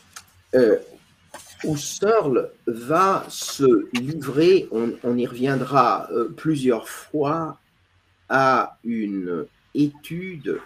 euh, 0.54 0.78
Husserl 1.64 2.50
va 2.66 3.24
se 3.28 3.88
livrer, 3.98 4.68
on, 4.70 5.16
y 5.16 5.26
reviendra 5.26 6.08
euh, 6.12 6.28
plusieurs 6.28 6.88
fois, 6.88 7.58
à 8.28 8.78
une 8.84 9.46
étude 9.74 10.60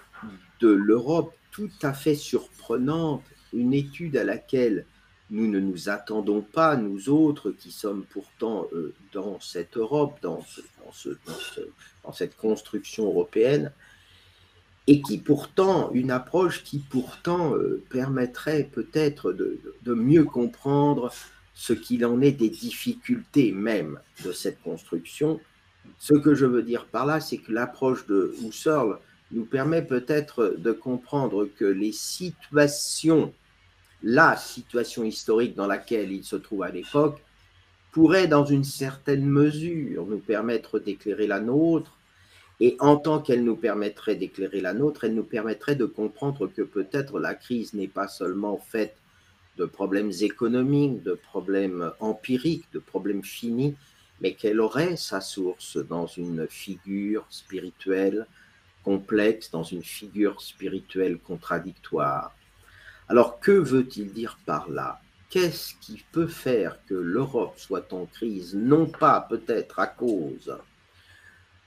de 0.60 0.68
l'Europe 0.68 1.34
tout 1.50 1.70
à 1.82 1.92
fait 1.92 2.14
surprenante, 2.14 3.22
une 3.52 3.74
étude 3.74 4.16
à 4.16 4.24
laquelle 4.24 4.86
nous 5.30 5.46
ne 5.46 5.60
nous 5.60 5.88
attendons 5.88 6.40
pas, 6.40 6.76
nous 6.76 7.08
autres 7.08 7.50
qui 7.50 7.70
sommes 7.70 8.04
pourtant 8.04 8.66
euh, 8.72 8.94
dans 9.12 9.40
cette 9.40 9.76
Europe, 9.76 10.18
dans, 10.22 10.40
dans, 12.04 12.12
cette 12.12 12.36
construction 12.36 13.06
européenne, 13.06 13.72
et 14.86 15.02
qui 15.02 15.18
pourtant, 15.18 15.90
une 15.92 16.10
approche 16.10 16.64
qui 16.64 16.78
pourtant 16.78 17.54
euh, 17.54 17.82
permettrait 17.90 18.64
peut-être 18.64 19.32
de, 19.32 19.60
de, 19.82 19.94
mieux 19.94 20.24
comprendre 20.24 21.12
ce 21.54 21.74
qu'il 21.74 22.06
en 22.06 22.20
est 22.22 22.32
des 22.32 22.48
difficultés 22.48 23.52
même 23.52 24.00
de 24.24 24.32
cette 24.32 24.62
construction. 24.62 25.40
Ce 25.98 26.14
que 26.14 26.34
je 26.34 26.46
veux 26.46 26.62
dire 26.62 26.86
par 26.86 27.04
là, 27.04 27.20
c'est 27.20 27.38
que 27.38 27.52
l'approche 27.52 28.06
de 28.06 28.34
Husserl 28.42 28.98
nous 29.30 29.44
permet 29.44 29.82
peut-être 29.82 30.54
de 30.56 30.72
comprendre 30.72 31.46
que 31.58 31.66
les 31.66 31.92
situations 31.92 33.32
la 34.02 34.36
situation 34.36 35.04
historique 35.04 35.54
dans 35.56 35.66
laquelle 35.66 36.12
il 36.12 36.24
se 36.24 36.36
trouve 36.36 36.62
à 36.62 36.70
l'époque 36.70 37.20
pourrait, 37.98 38.28
dans 38.28 38.44
une 38.44 38.62
certaine 38.62 39.26
mesure, 39.26 40.06
nous 40.06 40.20
permettre 40.20 40.78
d'éclairer 40.78 41.26
la 41.26 41.40
nôtre. 41.40 41.98
Et 42.60 42.76
en 42.78 42.96
tant 42.96 43.20
qu'elle 43.20 43.42
nous 43.42 43.56
permettrait 43.56 44.14
d'éclairer 44.14 44.60
la 44.60 44.72
nôtre, 44.72 45.02
elle 45.02 45.16
nous 45.16 45.24
permettrait 45.24 45.74
de 45.74 45.84
comprendre 45.84 46.46
que 46.46 46.62
peut-être 46.62 47.18
la 47.18 47.34
crise 47.34 47.74
n'est 47.74 47.88
pas 47.88 48.06
seulement 48.06 48.56
faite 48.56 48.94
de 49.56 49.64
problèmes 49.64 50.12
économiques, 50.20 51.02
de 51.02 51.14
problèmes 51.14 51.90
empiriques, 51.98 52.66
de 52.72 52.78
problèmes 52.78 53.24
finis, 53.24 53.74
mais 54.20 54.34
qu'elle 54.34 54.60
aurait 54.60 54.96
sa 54.96 55.20
source 55.20 55.76
dans 55.76 56.06
une 56.06 56.46
figure 56.46 57.26
spirituelle 57.30 58.28
complexe, 58.84 59.50
dans 59.50 59.64
une 59.64 59.82
figure 59.82 60.40
spirituelle 60.40 61.18
contradictoire. 61.18 62.32
Alors 63.08 63.40
que 63.40 63.50
veut-il 63.50 64.12
dire 64.12 64.38
par 64.46 64.70
là? 64.70 65.00
Qu'est-ce 65.30 65.74
qui 65.74 66.02
peut 66.10 66.26
faire 66.26 66.78
que 66.86 66.94
l'Europe 66.94 67.58
soit 67.58 67.92
en 67.92 68.06
crise, 68.06 68.54
non 68.54 68.86
pas 68.86 69.20
peut-être 69.20 69.78
à 69.78 69.86
cause 69.86 70.56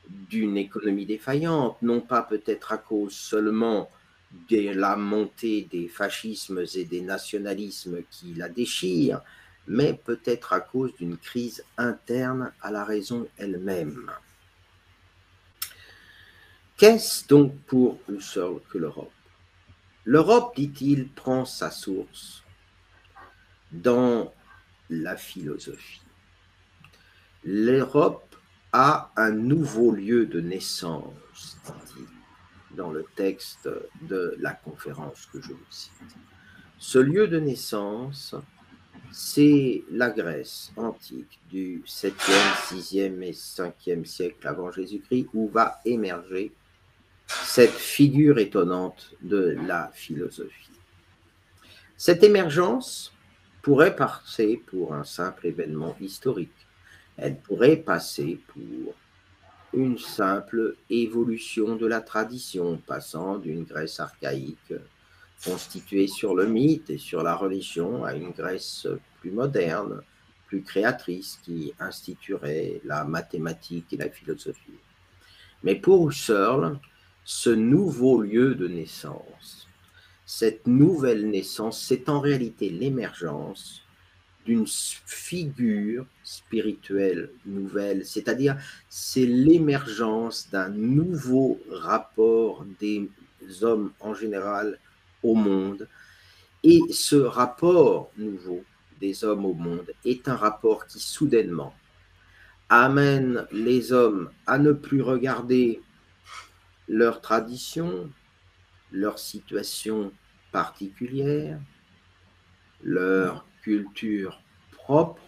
d'une 0.10 0.58
économie 0.58 1.06
défaillante, 1.06 1.80
non 1.84 2.01
pas 2.01 2.24
peut-être 2.24 2.72
à 2.72 2.80
cause 2.80 3.13
seulement 3.13 3.91
de 4.50 4.72
la 4.72 4.96
montée 4.96 5.68
des 5.72 5.88
fascismes 5.88 6.63
et 6.74 6.86
des 6.86 7.01
nationalismes 7.01 8.01
qui 8.10 8.34
la 8.34 8.50
déchirent, 8.50 9.22
mais 9.68 9.94
peut-être 9.94 10.53
à 10.53 10.62
cause 10.62 10.96
d'une 10.96 11.18
crise 11.18 11.63
interne 11.77 12.51
à 12.62 12.72
la 12.72 12.84
raison 12.84 13.27
elle-même? 13.38 14.12
Qu'est-ce 16.77 17.27
donc 17.27 17.56
pour 17.68 18.00
Husserl 18.10 18.60
que 18.72 18.80
l'Europe? 18.80 19.12
L'Europe, 20.03 20.56
dit-il, 20.56 21.10
prend 21.10 21.46
sa 21.46 21.70
source 21.70 22.40
dans 23.71 24.33
la 24.89 25.15
philosophie. 25.15 26.01
L'Europe 27.43 28.35
a 28.73 29.11
un 29.15 29.31
nouveau 29.31 29.91
lieu 29.91 30.25
de 30.25 30.39
naissance, 30.39 31.57
dit-il 31.65 32.07
dans 32.75 32.91
le 32.91 33.05
texte 33.15 33.69
de 34.01 34.35
la 34.39 34.53
conférence 34.53 35.27
que 35.31 35.41
je 35.41 35.49
vous 35.49 35.59
cite. 35.69 35.91
Ce 36.77 36.97
lieu 36.97 37.27
de 37.27 37.39
naissance, 37.39 38.35
c'est 39.11 39.83
la 39.91 40.09
Grèce 40.09 40.71
antique 40.77 41.39
du 41.49 41.83
7e, 41.85 42.13
6e 42.69 43.21
et 43.21 43.33
5e 43.33 44.05
siècle 44.05 44.47
avant 44.47 44.71
Jésus-Christ, 44.71 45.27
où 45.33 45.49
va 45.49 45.81
émerger 45.85 46.53
cette 47.27 47.71
figure 47.71 48.39
étonnante 48.39 49.13
de 49.21 49.57
la 49.67 49.91
philosophie. 49.93 50.71
Cette 51.97 52.23
émergence 52.23 53.13
pourrait 53.62 53.96
passer 53.96 54.62
pour 54.65 54.94
un 54.94 55.03
simple 55.03 55.48
événement 55.48 55.96
historique. 56.01 56.68
Elle 57.18 57.38
pourrait 57.38 57.77
passer 57.77 58.39
pour 58.48 58.96
une 59.74 59.98
simple 59.98 60.75
évolution 60.89 61.75
de 61.75 61.86
la 61.86 62.01
tradition, 62.01 62.82
passant 62.86 63.38
d'une 63.38 63.63
Grèce 63.63 64.00
archaïque 64.00 64.74
constituée 65.44 66.08
sur 66.08 66.36
le 66.36 66.46
mythe 66.46 66.89
et 66.89 66.98
sur 66.98 67.24
la 67.24 67.36
religion 67.36 68.03
à 68.03 68.13
une 68.13 68.32
Grèce 68.32 68.88
plus 69.22 69.32
moderne, 69.32 70.01
plus 70.48 70.62
créatrice, 70.62 71.39
qui 71.44 71.74
instituerait 71.80 72.82
la 72.84 73.06
mathématique 73.06 73.94
et 73.94 73.98
la 73.98 74.10
philosophie. 74.10 74.80
Mais 75.63 75.75
pour 75.75 76.10
Husserl, 76.10 76.80
ce 77.24 77.50
nouveau 77.50 78.22
lieu 78.22 78.56
de 78.56 78.68
naissance, 78.68 79.68
cette 80.33 80.65
nouvelle 80.65 81.29
naissance, 81.29 81.77
c'est 81.85 82.07
en 82.07 82.21
réalité 82.21 82.69
l'émergence 82.69 83.81
d'une 84.45 84.65
figure 84.65 86.05
spirituelle 86.23 87.31
nouvelle, 87.45 88.05
c'est-à-dire 88.05 88.55
c'est 88.88 89.25
l'émergence 89.25 90.47
d'un 90.50 90.69
nouveau 90.69 91.59
rapport 91.69 92.65
des 92.79 93.09
hommes 93.59 93.91
en 94.00 94.13
général 94.13 94.79
au 95.21 95.35
monde. 95.35 95.89
Et 96.63 96.79
ce 96.91 97.17
rapport 97.17 98.09
nouveau 98.15 98.63
des 99.01 99.25
hommes 99.25 99.43
au 99.45 99.53
monde 99.53 99.91
est 100.05 100.29
un 100.29 100.38
rapport 100.38 100.88
qui 100.88 101.01
soudainement 101.01 101.75
amène 102.69 103.47
les 103.51 103.91
hommes 103.91 104.31
à 104.47 104.57
ne 104.59 104.71
plus 104.71 105.01
regarder 105.01 105.81
leur 106.88 107.19
tradition, 107.19 108.09
leur 108.93 109.19
situation 109.19 110.13
particulière, 110.51 111.60
leur 112.84 113.46
culture 113.62 114.41
propre, 114.72 115.22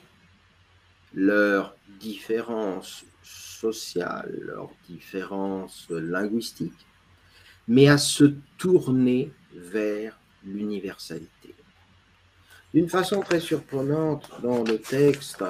leurs 1.14 1.76
différences 2.00 3.06
sociales, 3.22 4.36
leurs 4.42 4.72
différences 4.90 5.88
linguistiques, 5.90 6.86
mais 7.68 7.88
à 7.88 7.98
se 7.98 8.34
tourner 8.58 9.32
vers 9.54 10.20
l'universalité. 10.44 11.56
D'une 12.74 12.90
façon 12.90 13.22
très 13.22 13.40
surprenante, 13.40 14.30
dans 14.42 14.64
le 14.64 14.80
texte, 14.80 15.44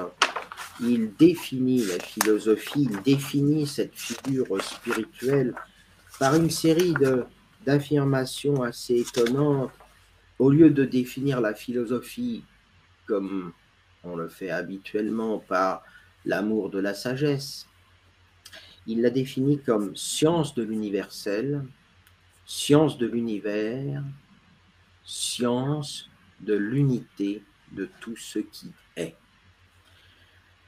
il 0.80 1.14
définit 1.14 1.84
la 1.86 1.98
philosophie, 1.98 2.88
il 2.90 3.02
définit 3.02 3.66
cette 3.66 3.94
figure 3.94 4.62
spirituelle 4.62 5.54
par 6.18 6.34
une 6.34 6.50
série 6.50 6.94
d'affirmations 7.64 8.62
assez 8.62 9.00
étonnantes. 9.00 9.72
Au 10.38 10.50
lieu 10.50 10.70
de 10.70 10.84
définir 10.84 11.40
la 11.40 11.54
philosophie 11.54 12.44
comme 13.06 13.52
on 14.02 14.16
le 14.16 14.28
fait 14.28 14.50
habituellement 14.50 15.38
par 15.38 15.82
l'amour 16.24 16.70
de 16.70 16.78
la 16.78 16.94
sagesse, 16.94 17.66
il 18.86 19.00
la 19.02 19.10
définit 19.10 19.60
comme 19.60 19.96
science 19.96 20.54
de 20.54 20.62
l'universel, 20.62 21.64
science 22.46 22.98
de 22.98 23.06
l'univers, 23.06 24.02
science 25.04 26.10
de 26.40 26.54
l'unité 26.54 27.42
de 27.72 27.88
tout 28.00 28.16
ce 28.16 28.38
qui 28.40 28.72
est. 28.96 29.16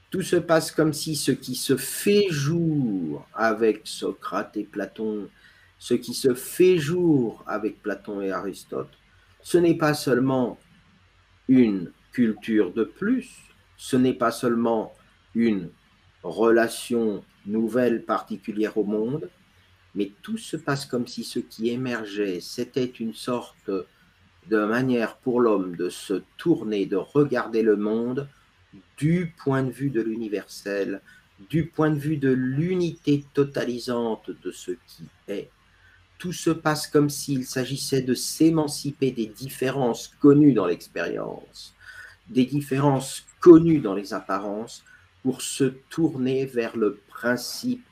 Tout 0.09 0.21
se 0.21 0.37
passe 0.37 0.71
comme 0.71 0.93
si 0.93 1.15
ce 1.15 1.31
qui 1.31 1.55
se 1.55 1.75
fait 1.75 2.27
jour 2.29 3.27
avec 3.33 3.81
Socrate 3.83 4.55
et 4.57 4.63
Platon, 4.63 5.29
ce 5.79 5.93
qui 5.93 6.13
se 6.13 6.33
fait 6.33 6.77
jour 6.77 7.43
avec 7.47 7.81
Platon 7.81 8.21
et 8.21 8.31
Aristote, 8.31 8.91
ce 9.41 9.57
n'est 9.57 9.77
pas 9.77 9.93
seulement 9.93 10.57
une 11.47 11.91
culture 12.11 12.73
de 12.73 12.83
plus, 12.83 13.29
ce 13.77 13.95
n'est 13.95 14.13
pas 14.13 14.31
seulement 14.31 14.93
une 15.35 15.69
relation 16.23 17.23
nouvelle 17.45 18.03
particulière 18.03 18.77
au 18.77 18.83
monde, 18.83 19.29
mais 19.95 20.11
tout 20.21 20.37
se 20.37 20.57
passe 20.57 20.85
comme 20.85 21.07
si 21.07 21.23
ce 21.23 21.39
qui 21.39 21.69
émergeait, 21.69 22.39
c'était 22.41 22.85
une 22.85 23.13
sorte 23.13 23.71
de 24.49 24.65
manière 24.65 25.17
pour 25.17 25.41
l'homme 25.41 25.75
de 25.75 25.89
se 25.89 26.23
tourner, 26.37 26.85
de 26.85 26.95
regarder 26.95 27.61
le 27.61 27.75
monde 27.75 28.27
du 28.97 29.33
point 29.37 29.63
de 29.63 29.71
vue 29.71 29.89
de 29.89 30.01
l'universel, 30.01 31.01
du 31.49 31.67
point 31.67 31.91
de 31.91 31.99
vue 31.99 32.17
de 32.17 32.31
l'unité 32.31 33.23
totalisante 33.33 34.31
de 34.43 34.51
ce 34.51 34.71
qui 34.71 35.03
est. 35.27 35.49
Tout 36.17 36.33
se 36.33 36.49
passe 36.49 36.87
comme 36.87 37.09
s'il 37.09 37.45
s'agissait 37.45 38.01
de 38.01 38.13
s'émanciper 38.13 39.11
des 39.11 39.27
différences 39.27 40.07
connues 40.19 40.53
dans 40.53 40.65
l'expérience, 40.65 41.75
des 42.27 42.45
différences 42.45 43.25
connues 43.39 43.79
dans 43.79 43.93
les 43.93 44.13
apparences, 44.13 44.83
pour 45.23 45.41
se 45.41 45.65
tourner 45.89 46.45
vers 46.45 46.77
le 46.77 47.01
principe 47.07 47.85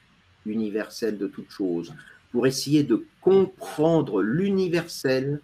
universel 0.45 1.17
de 1.17 1.27
toute 1.27 1.51
chose, 1.51 1.93
pour 2.31 2.47
essayer 2.47 2.83
de 2.83 3.05
comprendre 3.21 4.21
l'universel 4.21 5.41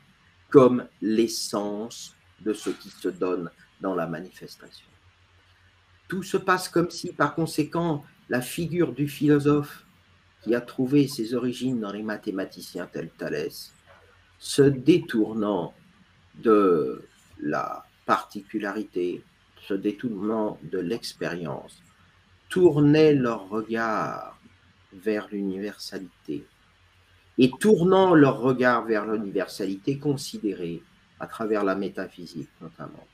comme 0.49 0.87
l'essence 1.01 2.15
de 2.41 2.53
ce 2.53 2.69
qui 2.69 2.89
se 2.89 3.09
donne 3.09 3.49
dans 3.81 3.95
la 3.95 4.07
manifestation. 4.07 4.87
Tout 6.07 6.23
se 6.23 6.37
passe 6.37 6.69
comme 6.69 6.89
si, 6.89 7.13
par 7.13 7.35
conséquent, 7.35 8.03
la 8.29 8.41
figure 8.41 8.93
du 8.93 9.07
philosophe 9.07 9.85
qui 10.41 10.55
a 10.55 10.61
trouvé 10.61 11.07
ses 11.07 11.33
origines 11.33 11.79
dans 11.79 11.91
les 11.91 12.03
mathématiciens 12.03 12.87
tels 12.87 13.11
Thalès, 13.11 13.71
se 14.39 14.63
détournant 14.63 15.73
de 16.35 17.03
la 17.41 17.85
particularité, 18.05 19.23
se 19.67 19.75
détournant 19.75 20.57
de 20.63 20.79
l'expérience, 20.79 21.81
tournait 22.49 23.13
leur 23.13 23.49
regard 23.49 24.39
vers 24.93 25.27
l'universalité. 25.31 26.45
Et 27.37 27.51
tournant 27.59 28.13
leur 28.13 28.39
regard 28.39 28.85
vers 28.85 29.05
l'universalité, 29.05 29.99
considérer, 29.99 30.81
à 31.19 31.27
travers 31.27 31.63
la 31.63 31.75
métaphysique 31.75 32.49
notamment, 32.61 33.07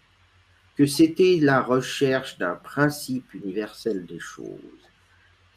que 0.78 0.86
c'était 0.86 1.40
la 1.42 1.62
recherche 1.62 2.38
d'un 2.38 2.56
principe 2.56 3.34
universel 3.34 4.06
des 4.06 4.20
choses 4.20 4.87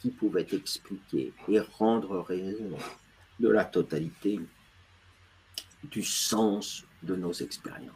qui 0.00 0.10
pouvait 0.10 0.46
expliquer 0.52 1.32
et 1.48 1.60
rendre 1.60 2.20
raison 2.20 2.76
de 3.38 3.48
la 3.48 3.64
totalité 3.64 4.40
du 5.84 6.02
sens 6.02 6.84
de 7.02 7.16
nos 7.16 7.32
expériences. 7.32 7.94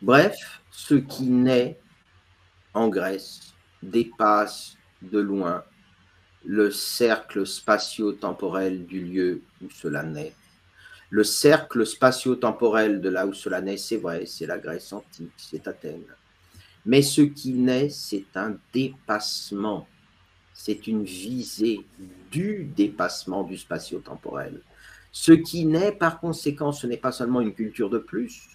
Bref, 0.00 0.62
ce 0.70 0.94
qui 0.94 1.24
naît 1.24 1.78
en 2.74 2.88
Grèce 2.88 3.54
dépasse 3.82 4.76
de 5.00 5.18
loin 5.18 5.64
le 6.44 6.70
cercle 6.70 7.46
spatio-temporel 7.46 8.86
du 8.86 9.04
lieu 9.04 9.42
où 9.62 9.70
cela 9.70 10.02
naît. 10.02 10.34
Le 11.10 11.24
cercle 11.24 11.86
spatio-temporel 11.86 13.00
de 13.00 13.08
là 13.08 13.26
où 13.26 13.34
cela 13.34 13.60
naît, 13.60 13.76
c'est 13.76 13.98
vrai, 13.98 14.26
c'est 14.26 14.46
la 14.46 14.58
Grèce 14.58 14.92
antique, 14.92 15.32
c'est 15.36 15.68
Athènes. 15.68 16.02
Mais 16.84 17.02
ce 17.02 17.20
qui 17.20 17.52
naît, 17.52 17.90
c'est 17.90 18.26
un 18.34 18.56
dépassement, 18.72 19.86
c'est 20.64 20.86
une 20.86 21.02
visée 21.02 21.84
du 22.30 22.70
dépassement 22.76 23.42
du 23.42 23.56
spatio-temporel. 23.56 24.60
Ce 25.10 25.32
qui 25.32 25.64
naît, 25.64 25.90
par 25.90 26.20
conséquent, 26.20 26.70
ce 26.70 26.86
n'est 26.86 26.96
pas 26.96 27.10
seulement 27.10 27.40
une 27.40 27.52
culture 27.52 27.90
de 27.90 27.98
plus, 27.98 28.48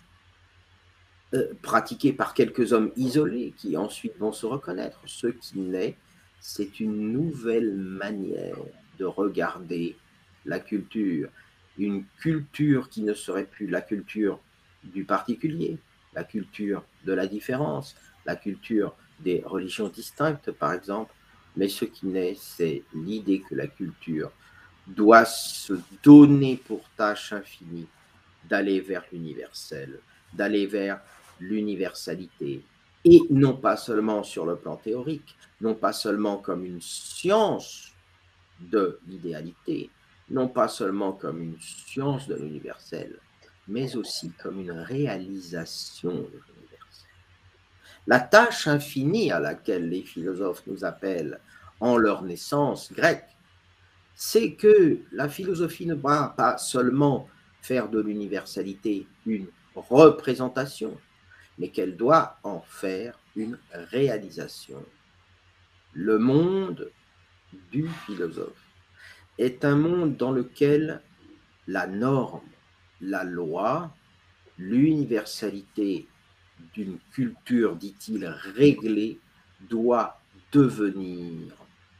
euh, 1.33 1.51
pratiquée 1.61 2.13
par 2.13 2.33
quelques 2.33 2.71
hommes 2.71 2.93
isolés 2.95 3.53
qui 3.57 3.75
ensuite 3.75 4.17
vont 4.19 4.31
se 4.31 4.45
reconnaître. 4.45 5.01
Ce 5.05 5.27
qui 5.27 5.59
naît, 5.59 5.97
c'est 6.39 6.79
une 6.79 7.11
nouvelle 7.11 7.75
manière 7.75 8.55
de 8.97 9.03
regarder 9.03 9.97
la 10.45 10.61
culture, 10.61 11.29
une 11.77 12.05
culture 12.21 12.87
qui 12.87 13.03
ne 13.03 13.13
serait 13.13 13.47
plus 13.47 13.67
la 13.67 13.81
culture 13.81 14.39
du 14.81 15.03
particulier, 15.03 15.77
la 16.15 16.23
culture 16.23 16.85
de 17.03 17.11
la 17.11 17.27
différence, 17.27 17.97
la 18.25 18.37
culture 18.37 18.95
des 19.19 19.43
religions 19.45 19.89
distinctes, 19.89 20.51
par 20.51 20.71
exemple, 20.71 21.11
mais 21.57 21.67
ce 21.67 21.85
qui 21.85 22.05
naît, 22.05 22.37
c'est 22.39 22.83
l'idée 22.93 23.41
que 23.41 23.55
la 23.55 23.67
culture 23.67 24.31
doit 24.85 25.25
se 25.25 25.73
donner 26.03 26.55
pour 26.55 26.87
tâche 26.95 27.33
infinie 27.33 27.87
d'aller 28.47 28.79
vers 28.79 29.03
l'universel, 29.11 29.99
d'aller 30.33 30.67
vers 30.67 31.01
l'universalité, 31.39 32.63
et 33.03 33.21
non 33.29 33.57
pas 33.57 33.75
seulement 33.75 34.23
sur 34.23 34.45
le 34.45 34.55
plan 34.55 34.77
théorique, 34.77 35.35
non 35.59 35.73
pas 35.73 35.93
seulement 35.93 36.37
comme 36.37 36.63
une 36.63 36.81
science 36.81 37.91
de 38.59 38.99
l'idéalité, 39.07 39.89
non 40.29 40.47
pas 40.47 40.67
seulement 40.67 41.13
comme 41.13 41.41
une 41.41 41.59
science 41.59 42.27
de 42.27 42.35
l'universel, 42.35 43.19
mais 43.67 43.95
aussi 43.95 44.31
comme 44.31 44.61
une 44.61 44.71
réalisation 44.71 46.13
de. 46.13 46.56
La 48.07 48.21
tâche 48.21 48.67
infinie 48.67 49.31
à 49.31 49.39
laquelle 49.41 49.89
les 49.89 50.01
philosophes 50.01 50.63
nous 50.65 50.85
appellent 50.85 51.41
en 51.81 51.97
leur 51.97 52.23
naissance 52.23 52.91
grecque, 52.93 53.27
c'est 54.15 54.53
que 54.53 55.01
la 55.11 55.27
philosophie 55.27 55.85
ne 55.85 55.93
va 55.93 56.33
pas 56.35 56.57
seulement 56.57 57.29
faire 57.61 57.89
de 57.89 57.99
l'universalité 57.99 59.05
une 59.25 59.47
représentation, 59.75 60.97
mais 61.59 61.67
qu'elle 61.67 61.97
doit 61.97 62.37
en 62.43 62.61
faire 62.61 63.19
une 63.35 63.59
réalisation. 63.73 64.83
Le 65.93 66.17
monde 66.17 66.89
du 67.71 67.89
philosophe 68.05 68.63
est 69.37 69.65
un 69.65 69.75
monde 69.75 70.15
dans 70.15 70.31
lequel 70.31 71.01
la 71.67 71.87
norme, 71.87 72.47
la 73.01 73.25
loi, 73.25 73.93
l'universalité 74.57 76.07
d'une 76.73 76.97
culture, 77.11 77.75
dit-il, 77.75 78.25
réglée, 78.25 79.19
doit 79.69 80.19
devenir 80.51 81.53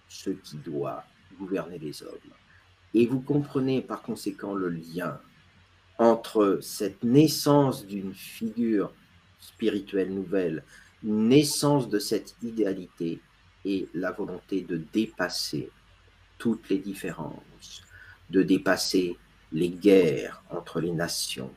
ce 0.08 0.30
qui 0.30 0.58
doit 0.58 1.04
gouverner 1.40 1.78
les 1.78 2.04
hommes. 2.04 2.34
Et 2.94 3.06
vous 3.06 3.20
comprenez 3.20 3.82
par 3.82 4.02
conséquent 4.02 4.54
le 4.54 4.70
lien 4.70 5.20
entre 5.98 6.60
cette 6.62 7.04
naissance 7.04 7.86
d'une 7.86 8.14
figure 8.14 8.94
spirituelle 9.40 10.14
nouvelle, 10.14 10.64
naissance 11.04 11.90
de 11.90 12.00
cette 12.00 12.36
idéalité 12.42 13.20
et 13.66 13.88
la 13.94 14.12
volonté 14.12 14.62
de 14.62 14.78
dépasser 14.94 15.70
toutes 16.38 16.70
les 16.70 16.78
différences, 16.78 17.84
de 18.30 18.44
dépasser 18.44 19.18
les 19.52 19.70
guerres 19.70 20.44
entre 20.50 20.80
les 20.80 20.92
nations, 20.92 21.52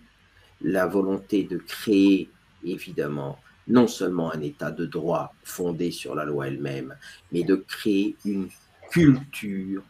la 0.62 0.86
volonté 0.86 1.44
de 1.44 1.58
créer 1.58 2.30
évidemment 2.64 3.38
non 3.68 3.86
seulement 3.86 4.32
un 4.32 4.40
état 4.40 4.70
de 4.70 4.84
droit 4.84 5.34
fondé 5.44 5.90
sur 5.90 6.14
la 6.14 6.24
loi 6.24 6.48
elle-même, 6.48 6.96
mais 7.30 7.44
de 7.44 7.54
créer 7.54 8.16
une 8.24 8.48
culture 8.90 9.82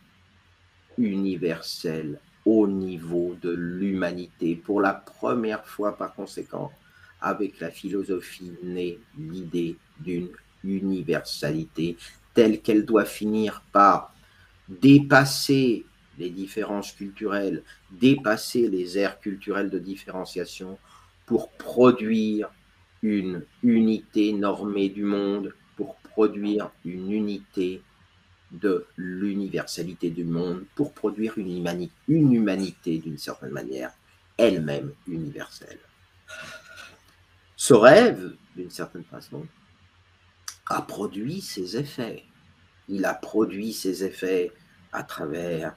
universelle 0.98 2.20
au 2.44 2.66
niveau 2.66 3.37
de 3.40 3.50
l'humanité. 3.50 4.54
Pour 4.54 4.80
la 4.80 4.92
première 4.92 5.64
fois, 5.64 5.96
par 5.96 6.14
conséquent, 6.14 6.70
avec 7.20 7.61
la 7.61 7.70
philosophie 7.70 8.52
naît 8.62 8.98
l'idée 9.18 9.76
d'une 9.98 10.28
universalité 10.64 11.96
telle 12.35 12.61
qu'elle 12.61 12.85
doit 12.85 13.04
finir 13.04 13.62
par 13.72 14.14
dépasser 14.68 15.85
les 16.18 16.30
différences 16.30 16.92
culturelles, 16.92 17.62
dépasser 17.90 18.68
les 18.68 18.98
aires 18.98 19.20
culturelles 19.20 19.70
de 19.70 19.78
différenciation 19.78 20.78
pour 21.26 21.50
produire 21.52 22.50
une 23.02 23.44
unité 23.62 24.32
normée 24.32 24.88
du 24.88 25.04
monde, 25.04 25.54
pour 25.76 25.96
produire 25.96 26.70
une 26.84 27.10
unité 27.10 27.82
de 28.52 28.86
l'universalité 28.96 30.10
du 30.10 30.24
monde, 30.24 30.64
pour 30.74 30.92
produire 30.92 31.38
une 31.38 31.56
humanité, 31.56 31.94
une 32.08 32.32
humanité 32.32 32.98
d'une 32.98 33.18
certaine 33.18 33.52
manière, 33.52 33.92
elle-même 34.36 34.92
universelle. 35.06 35.78
Ce 37.56 37.74
rêve, 37.74 38.34
d'une 38.56 38.70
certaine 38.70 39.04
façon, 39.04 39.46
a 40.66 40.82
produit 40.82 41.40
ses 41.40 41.76
effets. 41.76 42.24
Il 42.88 43.04
a 43.04 43.14
produit 43.14 43.72
ses 43.72 44.04
effets 44.04 44.52
à 44.92 45.02
travers 45.02 45.76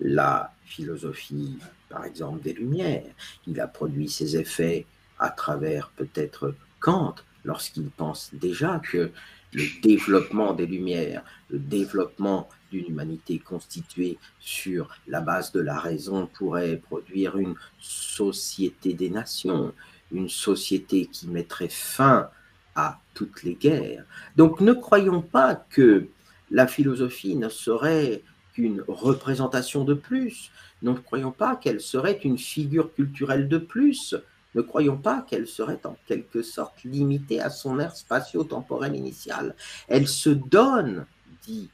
la 0.00 0.52
philosophie, 0.64 1.58
par 1.88 2.04
exemple, 2.04 2.42
des 2.42 2.52
Lumières. 2.52 3.14
Il 3.46 3.60
a 3.60 3.66
produit 3.66 4.08
ses 4.08 4.36
effets 4.36 4.86
à 5.18 5.30
travers 5.30 5.90
peut-être 5.96 6.54
Kant, 6.80 7.14
lorsqu'il 7.44 7.90
pense 7.90 8.30
déjà 8.32 8.80
que 8.80 9.10
le 9.52 9.80
développement 9.82 10.52
des 10.52 10.66
Lumières, 10.66 11.24
le 11.50 11.58
développement 11.58 12.48
d'une 12.70 12.88
humanité 12.88 13.38
constituée 13.38 14.18
sur 14.40 14.90
la 15.06 15.20
base 15.20 15.52
de 15.52 15.60
la 15.60 15.78
raison 15.78 16.26
pourrait 16.26 16.76
produire 16.76 17.38
une 17.38 17.54
société 17.80 18.92
des 18.92 19.08
nations, 19.08 19.72
une 20.12 20.28
société 20.28 21.06
qui 21.06 21.28
mettrait 21.28 21.68
fin 21.68 22.28
à 22.74 23.00
toutes 23.14 23.42
les 23.42 23.54
guerres. 23.54 24.04
Donc 24.36 24.60
ne 24.60 24.72
croyons 24.72 25.22
pas 25.22 25.54
que 25.54 26.08
la 26.50 26.66
philosophie 26.66 27.36
ne 27.36 27.48
serait 27.48 28.22
qu'une 28.52 28.84
représentation 28.86 29.84
de 29.84 29.94
plus, 29.94 30.50
ne 30.82 30.92
croyons 30.92 31.32
pas 31.32 31.56
qu'elle 31.56 31.80
serait 31.80 32.20
une 32.24 32.38
figure 32.38 32.92
culturelle 32.94 33.48
de 33.48 33.58
plus, 33.58 34.14
ne 34.56 34.62
croyons 34.62 34.96
pas 34.96 35.20
qu'elle 35.20 35.46
serait 35.46 35.80
en 35.84 35.96
quelque 36.06 36.42
sorte 36.42 36.82
limitée 36.82 37.40
à 37.40 37.50
son 37.50 37.78
aire 37.78 37.94
spatio-temporelle 37.94 38.96
initiale. 38.96 39.54
Elle 39.86 40.08
se 40.08 40.30
donne, 40.30 41.04
dit 41.46 41.68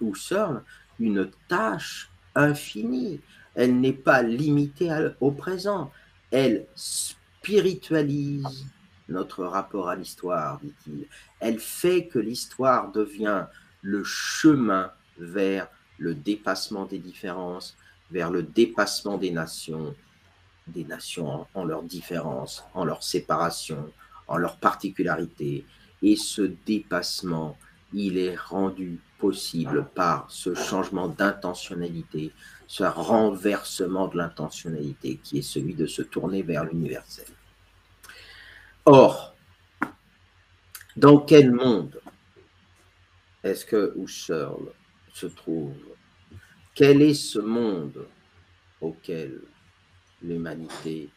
Husserl, 0.00 0.62
une 0.98 1.30
tâche 1.46 2.10
infinie. 2.34 3.20
Elle 3.54 3.80
n'est 3.80 3.92
pas 3.92 4.22
limitée 4.22 4.90
au 5.20 5.30
présent. 5.30 5.92
Elle 6.30 6.66
spiritualise 6.74 8.66
notre 9.10 9.44
rapport 9.44 9.90
à 9.90 9.96
l'histoire, 9.96 10.60
dit-il. 10.62 11.06
Elle 11.40 11.58
fait 11.58 12.06
que 12.06 12.18
l'histoire 12.18 12.92
devient 12.92 13.44
le 13.82 14.04
chemin 14.04 14.90
vers 15.18 15.68
le 15.98 16.14
dépassement 16.14 16.86
des 16.86 16.98
différences, 16.98 17.76
vers 18.10 18.30
le 18.30 18.42
dépassement 18.42 19.18
des 19.18 19.30
nations, 19.30 19.94
des 20.68 20.84
nations 20.84 21.46
en, 21.54 21.64
leur 21.64 21.82
différence, 21.82 22.64
en 22.74 22.84
leur 22.84 23.02
séparation, 23.02 23.92
en 24.26 24.36
leur 24.36 24.56
particularité. 24.56 25.64
Et 26.02 26.16
ce 26.16 26.42
dépassement, 26.42 27.56
il 27.92 28.18
est 28.18 28.36
rendu 28.36 29.00
possible 29.18 29.86
par 29.94 30.30
ce 30.30 30.54
changement 30.54 31.08
d'intentionnalité, 31.08 32.32
ce 32.66 32.84
renversement 32.84 34.08
de 34.08 34.18
l'intentionnalité 34.18 35.18
qui 35.22 35.38
est 35.38 35.42
celui 35.42 35.74
de 35.74 35.86
se 35.86 36.02
tourner 36.02 36.42
vers 36.42 36.64
l'universel. 36.64 37.26
Or, 38.84 39.34
dans 40.96 41.18
quel 41.18 41.52
monde 41.52 42.00
est-ce 43.42 43.64
que 43.64 43.94
Husserl 43.96 44.72
se 45.12 45.26
trouve? 45.26 45.76
Quel 46.74 47.02
est 47.02 47.14
ce 47.14 47.38
monde 47.38 48.06
auquel 48.80 49.40
l'humanité 50.22 51.08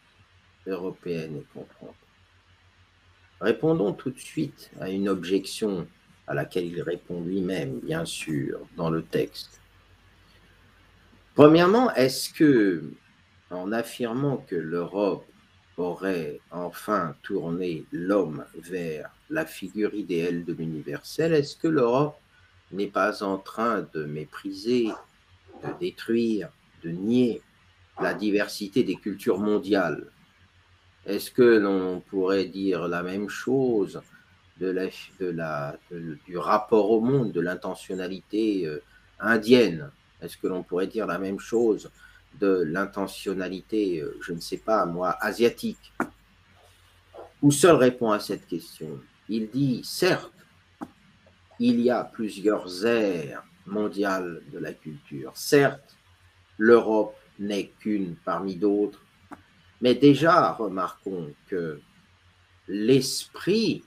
européenne 0.68 1.38
est 1.38 1.54
confrontée 1.54 1.96
Répondons 3.42 3.94
tout 3.94 4.12
de 4.12 4.20
suite 4.20 4.70
à 4.80 4.90
une 4.90 5.10
objection 5.10 5.88
à 6.28 6.36
laquelle 6.36 6.66
il 6.66 6.82
répond 6.82 7.22
lui-même, 7.22 7.80
bien 7.80 8.06
sûr, 8.06 8.60
dans 8.78 8.92
le 8.92 9.02
texte. 9.02 9.60
Premièrement, 11.34 11.92
est-ce 11.96 12.32
que, 12.32 12.94
en 13.50 13.72
affirmant 13.72 14.38
que 14.38 14.56
l'Europe 14.56 15.26
aurait 15.78 16.40
enfin 16.52 17.16
tourné 17.24 17.86
l'homme 17.92 18.46
vers 18.56 19.10
la 19.32 19.48
figure 19.48 19.96
idéale 19.96 20.46
de 20.46 20.54
l'universel, 20.54 21.34
est-ce 21.34 21.56
que 21.56 21.68
l'Europe 21.68 22.18
n'est 22.72 22.88
pas 22.88 23.24
en 23.24 23.40
train 23.40 23.88
de 23.94 24.06
mépriser, 24.06 24.90
de 25.64 25.80
détruire, 25.80 26.50
de 26.84 26.92
nier 26.92 27.42
la 28.00 28.14
diversité 28.14 28.84
des 28.84 28.96
cultures 28.96 29.40
mondiales 29.40 30.08
Est-ce 31.06 31.32
que 31.32 31.42
l'on 31.42 32.00
pourrait 32.02 32.46
dire 32.46 32.88
la 32.88 33.04
même 33.04 33.30
chose 33.30 34.02
de 34.60 34.70
la, 35.32 35.76
du 36.26 36.38
rapport 36.38 36.92
au 36.92 37.02
monde, 37.02 37.32
de 37.32 37.42
l'intentionnalité 37.42 38.66
euh, 38.66 38.82
indienne? 39.20 39.92
Est-ce 40.22 40.38
que 40.38 40.48
l'on 40.48 40.64
pourrait 40.64 40.88
dire 40.88 41.08
la 41.08 41.18
même 41.18 41.40
chose 41.40 41.90
de 42.40 42.64
l'intentionnalité, 42.66 44.00
euh, 44.00 44.18
je 44.22 44.34
ne 44.34 44.40
sais 44.40 44.58
pas 44.58 44.86
moi, 44.86 45.18
asiatique? 45.20 45.92
Seul 47.50 47.76
répond 47.76 48.12
à 48.12 48.20
cette 48.20 48.46
question. 48.46 49.00
Il 49.28 49.50
dit, 49.50 49.82
certes, 49.84 50.32
il 51.60 51.82
y 51.82 51.90
a 51.90 52.04
plusieurs 52.04 52.86
ères 52.86 53.44
mondiales 53.66 54.42
de 54.52 54.60
la 54.60 54.74
culture. 54.74 55.32
Certes, 55.36 55.96
l'Europe 56.58 57.16
n'est 57.42 57.72
qu'une 57.80 58.16
parmi 58.24 58.56
d'autres, 58.56 59.04
mais 59.82 59.96
déjà 59.96 60.54
remarquons 60.54 61.34
que 61.48 61.82
l'esprit 62.68 63.84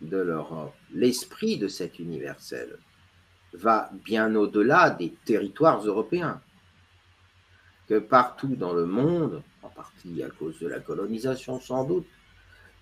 de 0.00 0.16
l'Europe, 0.16 0.74
l'esprit 0.92 1.58
de 1.58 1.68
cet 1.68 1.98
universel, 1.98 2.78
va 3.52 3.90
bien 4.04 4.34
au-delà 4.34 4.90
des 4.90 5.14
territoires 5.24 5.84
européens. 5.86 6.40
Que 7.86 7.98
partout 7.98 8.56
dans 8.56 8.72
le 8.72 8.86
monde, 8.86 9.42
en 9.62 9.68
partie 9.68 10.22
à 10.22 10.30
cause 10.30 10.58
de 10.58 10.66
la 10.66 10.80
colonisation 10.80 11.60
sans 11.60 11.84
doute, 11.84 12.06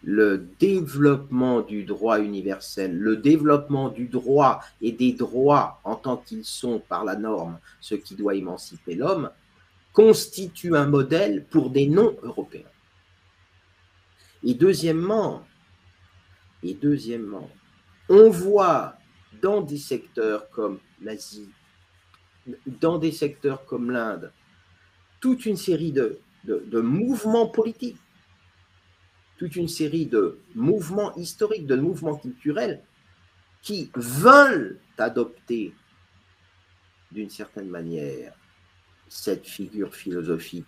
le 0.02 0.46
développement 0.58 1.60
du 1.60 1.84
droit 1.84 2.20
universel, 2.20 2.96
le 2.96 3.16
développement 3.16 3.88
du 3.88 4.06
droit 4.06 4.60
et 4.80 4.92
des 4.92 5.12
droits 5.12 5.80
en 5.84 5.96
tant 5.96 6.18
qu'ils 6.18 6.44
sont 6.44 6.78
par 6.78 7.04
la 7.04 7.16
norme 7.16 7.58
ce 7.80 7.94
qui 7.94 8.14
doit 8.14 8.34
émanciper 8.34 8.94
l'homme, 8.94 9.30
constitue 9.94 10.76
un 10.76 10.86
modèle 10.86 11.46
pour 11.46 11.70
des 11.70 11.86
non-européens. 11.86 12.68
Et 14.42 14.52
deuxièmement, 14.54 15.46
on 18.08 18.28
voit 18.28 18.96
dans 19.40 19.62
des 19.62 19.78
secteurs 19.78 20.50
comme 20.50 20.80
l'Asie, 21.00 21.48
dans 22.66 22.98
des 22.98 23.12
secteurs 23.12 23.64
comme 23.64 23.90
l'Inde, 23.90 24.32
toute 25.20 25.46
une 25.46 25.56
série 25.56 25.92
de, 25.92 26.20
mouvements 26.72 27.46
politiques, 27.46 27.96
toute 29.38 29.56
une 29.56 29.68
série 29.68 30.06
de 30.06 30.38
mouvements 30.54 31.14
historiques, 31.16 31.66
de 31.66 31.76
mouvements 31.76 32.16
culturels 32.16 32.82
qui 33.62 33.90
veulent 33.94 34.78
adopter 34.98 35.72
d'une 37.12 37.30
certaine 37.30 37.68
manière 37.68 38.34
cette 39.14 39.46
figure 39.46 39.94
philosophique 39.94 40.66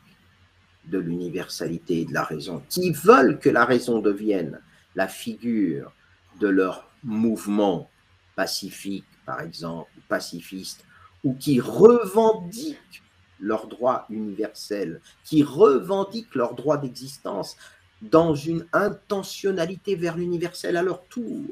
de 0.85 0.99
l'universalité 0.99 2.03
et 2.03 2.05
de 2.05 2.15
la 2.15 2.23
raison, 2.23 2.63
qui 2.69 2.93
veulent 2.93 3.41
que 3.41 3.49
la 3.51 3.65
raison 3.65 3.99
devienne 3.99 4.61
la 4.95 5.09
figure 5.09 5.93
de 6.39 6.47
leur 6.47 6.89
mouvement 7.03 7.91
pacifique, 8.37 9.05
par 9.27 9.41
exemple, 9.41 9.91
pacifiste, 10.09 10.85
ou 11.25 11.35
qui 11.35 11.59
revendiquent 11.59 13.03
leurs 13.41 13.67
droits 13.67 14.07
universels, 14.11 15.01
qui 15.25 15.43
revendiquent 15.43 16.37
leur 16.37 16.55
droit 16.55 16.79
d'existence 16.79 17.57
dans 18.01 18.37
une 18.37 18.65
intentionnalité 18.73 19.97
vers 19.97 20.17
l'universel 20.17 20.77
à 20.77 20.83
leur 20.83 21.05
tour. 21.09 21.47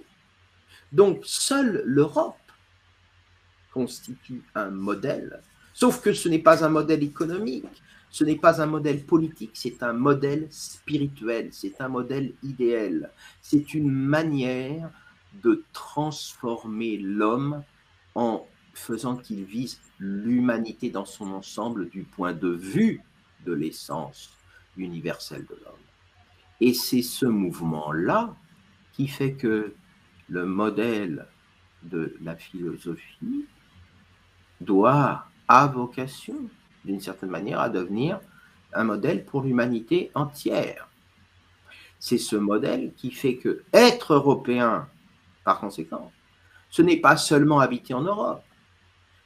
Donc 0.92 1.22
seule 1.24 1.82
l'Europe 1.84 2.36
constitue 3.72 4.44
un 4.54 4.70
modèle 4.70 5.42
Sauf 5.74 6.00
que 6.00 6.12
ce 6.12 6.28
n'est 6.28 6.38
pas 6.38 6.64
un 6.64 6.68
modèle 6.68 7.02
économique, 7.02 7.82
ce 8.10 8.22
n'est 8.22 8.36
pas 8.36 8.62
un 8.62 8.66
modèle 8.66 9.04
politique, 9.04 9.50
c'est 9.54 9.82
un 9.82 9.92
modèle 9.92 10.46
spirituel, 10.50 11.48
c'est 11.50 11.80
un 11.80 11.88
modèle 11.88 12.32
idéal, 12.44 13.10
c'est 13.42 13.74
une 13.74 13.90
manière 13.90 14.88
de 15.42 15.64
transformer 15.72 16.96
l'homme 16.96 17.64
en 18.14 18.46
faisant 18.72 19.16
qu'il 19.16 19.44
vise 19.44 19.80
l'humanité 19.98 20.90
dans 20.90 21.04
son 21.04 21.32
ensemble 21.32 21.88
du 21.90 22.04
point 22.04 22.32
de 22.32 22.48
vue 22.48 23.02
de 23.44 23.52
l'essence 23.52 24.30
universelle 24.76 25.44
de 25.46 25.58
l'homme. 25.64 25.74
Et 26.60 26.72
c'est 26.72 27.02
ce 27.02 27.26
mouvement-là 27.26 28.36
qui 28.92 29.08
fait 29.08 29.34
que 29.34 29.74
le 30.28 30.46
modèle 30.46 31.26
de 31.82 32.16
la 32.22 32.36
philosophie 32.36 33.46
doit, 34.60 35.26
à 35.48 35.66
vocation, 35.66 36.36
d'une 36.84 37.00
certaine 37.00 37.30
manière, 37.30 37.60
à 37.60 37.68
devenir 37.68 38.20
un 38.72 38.84
modèle 38.84 39.24
pour 39.24 39.42
l'humanité 39.42 40.10
entière. 40.14 40.88
C'est 41.98 42.18
ce 42.18 42.36
modèle 42.36 42.92
qui 42.96 43.10
fait 43.10 43.36
que 43.36 43.64
être 43.72 44.14
européen, 44.14 44.88
par 45.44 45.60
conséquent, 45.60 46.12
ce 46.70 46.82
n'est 46.82 47.00
pas 47.00 47.16
seulement 47.16 47.60
habiter 47.60 47.94
en 47.94 48.02
Europe, 48.02 48.42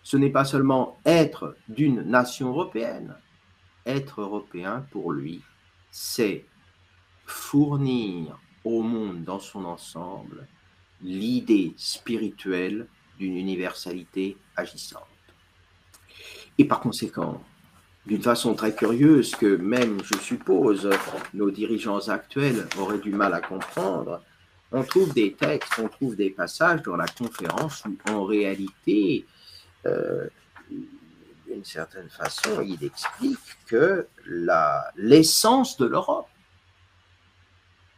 ce 0.03 0.17
n'est 0.17 0.31
pas 0.31 0.45
seulement 0.45 0.99
être 1.05 1.57
d'une 1.69 2.03
nation 2.03 2.49
européenne. 2.49 3.15
Être 3.85 4.21
européen, 4.21 4.87
pour 4.91 5.13
lui, 5.13 5.43
c'est 5.91 6.45
fournir 7.27 8.39
au 8.65 8.83
monde 8.83 9.25
dans 9.25 9.41
son 9.41 9.65
ensemble 9.65 10.47
l'idée 11.03 11.75
spirituelle 11.77 12.87
d'une 13.19 13.37
universalité 13.37 14.37
agissante. 14.57 15.08
Et 16.59 16.65
par 16.65 16.81
conséquent, 16.81 17.43
d'une 18.07 18.23
façon 18.23 18.55
très 18.55 18.75
curieuse 18.75 19.33
que 19.37 19.57
même, 19.57 19.99
je 20.03 20.19
suppose, 20.19 20.91
nos 21.35 21.51
dirigeants 21.51 22.09
actuels 22.09 22.67
auraient 22.79 22.99
du 22.99 23.13
mal 23.13 23.33
à 23.35 23.41
comprendre, 23.41 24.23
on 24.73 24.83
trouve 24.83 25.15
des 25.15 25.33
textes, 25.33 25.79
on 25.79 25.89
trouve 25.89 26.17
des 26.17 26.31
passages 26.31 26.83
dans 26.83 26.97
la 26.97 27.07
conférence 27.07 27.85
où 27.87 28.11
en 28.11 28.25
réalité, 28.25 29.27
euh, 29.87 30.27
d'une 30.71 31.65
certaine 31.65 32.09
façon, 32.11 32.61
il 32.63 32.83
explique 32.85 33.39
que 33.67 34.07
l'essence 34.97 35.77
de 35.79 35.87
l'Europe, 35.87 36.29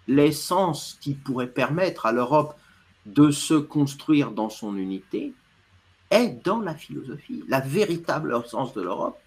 l'essence 0.07 0.99
qui 1.01 1.15
pourrait 1.15 1.49
permettre 1.49 2.07
à 2.07 2.13
l'Europe 2.13 2.57
de 3.07 3.31
se 3.31 3.55
construire 3.55 4.31
dans 4.31 4.51
son 4.51 4.77
unité, 4.77 5.35
est 6.11 6.45
dans 6.45 6.61
la 6.61 6.75
philosophie. 6.75 7.45
La 7.49 7.61
véritable 7.61 8.37
essence 8.45 8.75
de 8.75 8.83
l'Europe, 8.83 9.19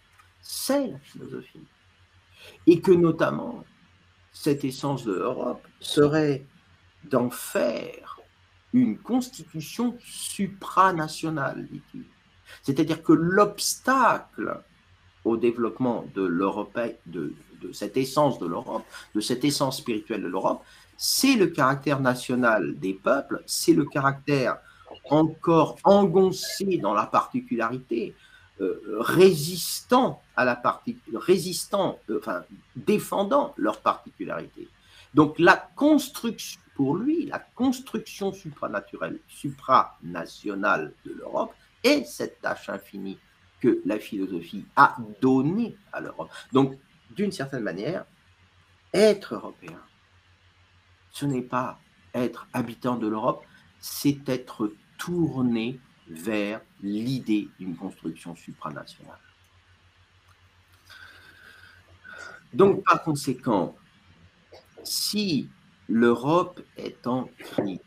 c'est 0.41 0.87
la 0.87 0.99
philosophie. 0.99 1.65
Et 2.67 2.81
que 2.81 2.91
notamment, 2.91 3.63
cette 4.31 4.65
essence 4.65 5.05
de 5.05 5.13
l'Europe 5.13 5.65
serait 5.79 6.45
d'en 7.05 7.29
faire 7.29 8.19
une 8.73 8.97
constitution 8.97 9.95
supranationale, 9.99 11.67
dit-il. 11.67 12.05
C'est-à-dire 12.63 13.03
que 13.03 13.13
l'obstacle 13.13 14.61
au 15.23 15.37
développement 15.37 16.05
de 16.15 16.27
de, 17.05 17.33
de 17.61 17.71
cette 17.71 17.95
essence 17.95 18.39
de 18.39 18.47
l'Europe, 18.47 18.83
de 19.15 19.21
cette 19.21 19.45
essence 19.45 19.77
spirituelle 19.77 20.23
de 20.23 20.27
l'Europe, 20.27 20.63
c'est 20.97 21.35
le 21.35 21.47
caractère 21.47 21.99
national 21.99 22.77
des 22.77 22.93
peuples, 22.93 23.41
c'est 23.45 23.73
le 23.73 23.85
caractère 23.85 24.57
encore 25.09 25.77
engoncé 25.83 26.77
dans 26.77 26.93
la 26.93 27.05
particularité, 27.05 28.15
euh, 28.61 28.79
résistant 28.99 30.21
à 30.35 30.45
la 30.45 30.55
partie, 30.55 30.97
résistant, 31.13 31.99
euh, 32.09 32.19
enfin 32.19 32.43
défendant 32.75 33.53
leur 33.57 33.81
particularité. 33.81 34.67
Donc 35.13 35.39
la 35.39 35.55
construction, 35.75 36.59
pour 36.75 36.95
lui, 36.95 37.25
la 37.25 37.39
construction 37.39 38.31
supranaturelle, 38.31 39.19
supranationale 39.27 40.93
de 41.05 41.13
l'Europe 41.13 41.53
est 41.83 42.03
cette 42.05 42.41
tâche 42.41 42.69
infinie 42.69 43.17
que 43.59 43.81
la 43.85 43.97
philosophie 43.97 44.65
a 44.75 44.97
donnée 45.21 45.75
à 45.91 46.01
l'Europe. 46.01 46.29
Donc, 46.51 46.77
d'une 47.11 47.31
certaine 47.31 47.63
manière, 47.63 48.05
être 48.93 49.35
européen, 49.35 49.79
ce 51.11 51.25
n'est 51.25 51.41
pas 51.41 51.79
être 52.13 52.47
habitant 52.53 52.97
de 52.97 53.07
l'Europe, 53.07 53.45
c'est 53.79 54.27
être 54.27 54.71
tourné 55.03 55.79
vers 56.07 56.61
l'idée 56.81 57.49
d'une 57.59 57.75
construction 57.75 58.35
supranationale. 58.35 59.19
Donc, 62.53 62.83
par 62.83 63.03
conséquent, 63.03 63.75
si 64.83 65.49
l'Europe 65.89 66.61
est 66.77 67.05
en 67.07 67.29
crise, 67.37 67.79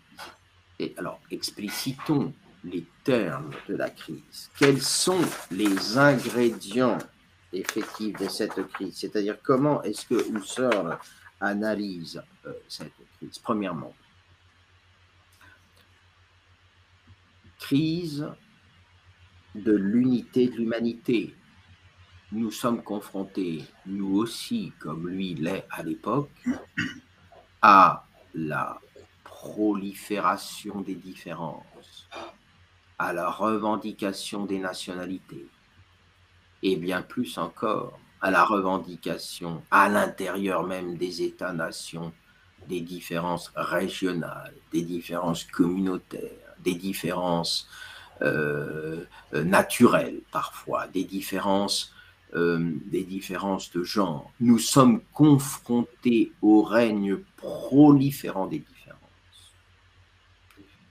et 0.78 0.94
alors 0.98 1.20
explicitons 1.30 2.34
les 2.64 2.84
termes 3.04 3.52
de 3.68 3.76
la 3.76 3.88
crise, 3.88 4.50
quels 4.58 4.82
sont 4.82 5.22
les 5.50 5.96
ingrédients 5.96 6.98
effectifs 7.52 8.18
de 8.18 8.28
cette 8.28 8.66
crise, 8.68 8.96
c'est-à-dire 8.96 9.38
comment 9.42 9.82
est-ce 9.84 10.04
que 10.06 10.36
Husserl 10.36 10.98
analyse 11.40 12.20
euh, 12.44 12.52
cette 12.68 12.92
crise 13.16 13.38
Premièrement, 13.38 13.94
de 17.72 19.72
l'unité 19.72 20.48
de 20.48 20.56
l'humanité. 20.56 21.34
Nous 22.32 22.50
sommes 22.50 22.82
confrontés, 22.82 23.64
nous 23.86 24.18
aussi, 24.18 24.72
comme 24.78 25.08
lui 25.08 25.34
l'est 25.34 25.66
à 25.70 25.82
l'époque, 25.82 26.30
à 27.62 28.04
la 28.34 28.78
prolifération 29.24 30.80
des 30.80 30.94
différences, 30.94 32.08
à 32.98 33.12
la 33.12 33.30
revendication 33.30 34.46
des 34.46 34.58
nationalités, 34.58 35.46
et 36.62 36.76
bien 36.76 37.02
plus 37.02 37.38
encore 37.38 37.98
à 38.20 38.30
la 38.30 38.44
revendication 38.44 39.62
à 39.70 39.88
l'intérieur 39.88 40.64
même 40.64 40.96
des 40.96 41.22
États-nations 41.22 42.12
des 42.68 42.80
différences 42.80 43.52
régionales, 43.54 44.54
des 44.72 44.82
différences 44.82 45.44
communautaires, 45.44 46.45
des 46.64 46.74
différences 46.74 47.68
euh, 48.22 49.04
euh, 49.34 49.44
naturelles 49.44 50.20
parfois, 50.32 50.86
des 50.86 51.04
différences, 51.04 51.92
euh, 52.34 52.72
des 52.86 53.04
différences 53.04 53.70
de 53.72 53.82
genre. 53.82 54.30
Nous 54.40 54.58
sommes 54.58 55.02
confrontés 55.12 56.32
au 56.40 56.62
règne 56.62 57.18
proliférant 57.36 58.46
des 58.46 58.60
différences. 58.60 59.52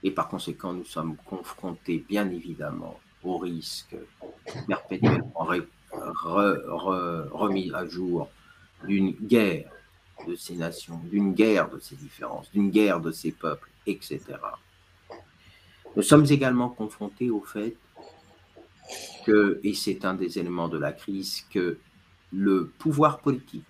Et 0.04 0.12
par 0.12 0.28
conséquent, 0.28 0.72
nous 0.72 0.84
sommes 0.84 1.16
confrontés 1.24 2.04
bien 2.08 2.30
évidemment 2.30 3.00
au 3.24 3.38
risque 3.38 3.96
perpétuellement 4.68 5.32
remis 7.32 7.72
à 7.74 7.86
jour 7.86 8.28
d'une 8.84 9.10
guerre 9.10 9.70
de 10.28 10.36
ces 10.36 10.54
nations, 10.54 11.00
d'une 11.10 11.34
guerre 11.34 11.68
de 11.70 11.80
ces 11.80 11.96
différences, 11.96 12.50
d'une 12.52 12.70
guerre 12.70 13.00
de 13.00 13.10
ces 13.10 13.32
peuples, 13.32 13.68
etc. 13.86 14.20
Nous 15.96 16.02
sommes 16.02 16.26
également 16.28 16.68
confrontés 16.68 17.30
au 17.30 17.40
fait 17.40 17.74
que, 19.24 19.58
et 19.64 19.72
c'est 19.72 20.04
un 20.04 20.12
des 20.12 20.38
éléments 20.38 20.68
de 20.68 20.76
la 20.76 20.92
crise, 20.92 21.46
que 21.50 21.78
le 22.32 22.66
pouvoir 22.78 23.20
politique 23.20 23.64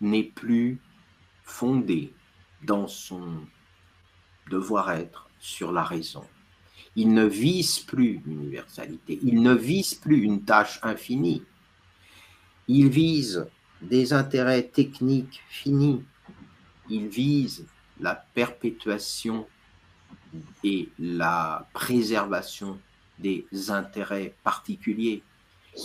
n'est 0.00 0.22
plus 0.22 0.78
fondé 1.42 2.12
dans 2.62 2.86
son 2.86 3.40
devoir-être 4.50 5.28
sur 5.40 5.72
la 5.72 5.82
raison. 5.82 6.24
Il 6.94 7.12
ne 7.12 7.24
vise 7.24 7.80
plus 7.80 8.20
l'universalité, 8.24 9.18
il 9.22 9.42
ne 9.42 9.54
vise 9.54 9.94
plus 9.94 10.22
une 10.22 10.42
tâche 10.44 10.78
infinie. 10.84 11.42
Il 12.68 12.88
vise 12.88 13.46
des 13.80 14.12
intérêts 14.12 14.62
techniques 14.62 15.42
finis, 15.48 16.04
il 16.88 17.08
vise 17.08 17.66
la 17.98 18.14
perpétuation 18.14 19.46
et 20.64 20.88
la 20.98 21.66
préservation 21.72 22.78
des 23.18 23.46
intérêts 23.68 24.34
particuliers. 24.42 25.22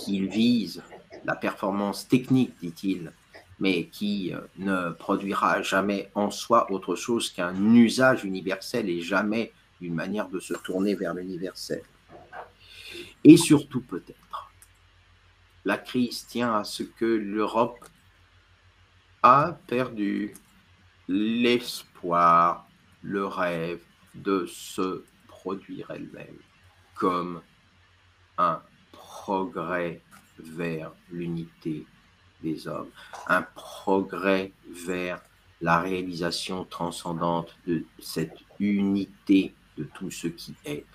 Il 0.07 0.27
vise 0.27 0.83
la 1.25 1.35
performance 1.35 2.07
technique, 2.07 2.53
dit-il, 2.61 3.11
mais 3.59 3.85
qui 3.85 4.33
euh, 4.33 4.41
ne 4.57 4.91
produira 4.91 5.61
jamais 5.61 6.09
en 6.13 6.29
soi 6.29 6.71
autre 6.71 6.95
chose 6.95 7.31
qu'un 7.31 7.55
usage 7.73 8.23
universel 8.23 8.89
et 8.89 9.01
jamais 9.01 9.51
une 9.81 9.93
manière 9.93 10.27
de 10.29 10.39
se 10.39 10.53
tourner 10.53 10.95
vers 10.95 11.13
l'universel. 11.13 11.81
Et 13.23 13.37
surtout 13.37 13.81
peut-être, 13.81 14.51
la 15.65 15.77
crise 15.77 16.25
tient 16.27 16.55
à 16.55 16.63
ce 16.63 16.83
que 16.83 17.05
l'Europe 17.05 17.85
a 19.23 19.57
perdu 19.67 20.33
l'espoir, 21.07 22.67
le 23.01 23.25
rêve 23.25 23.79
de 24.23 24.45
se 24.45 25.03
produire 25.27 25.91
elle-même 25.91 26.37
comme 26.95 27.41
un 28.37 28.61
progrès 28.91 30.01
vers 30.39 30.91
l'unité 31.11 31.85
des 32.41 32.67
hommes, 32.67 32.89
un 33.27 33.41
progrès 33.41 34.51
vers 34.69 35.21
la 35.61 35.79
réalisation 35.79 36.65
transcendante 36.65 37.55
de 37.65 37.85
cette 37.99 38.37
unité 38.59 39.53
de 39.77 39.83
tout 39.83 40.11
ce 40.11 40.27
qui 40.27 40.53
est. 40.65 40.85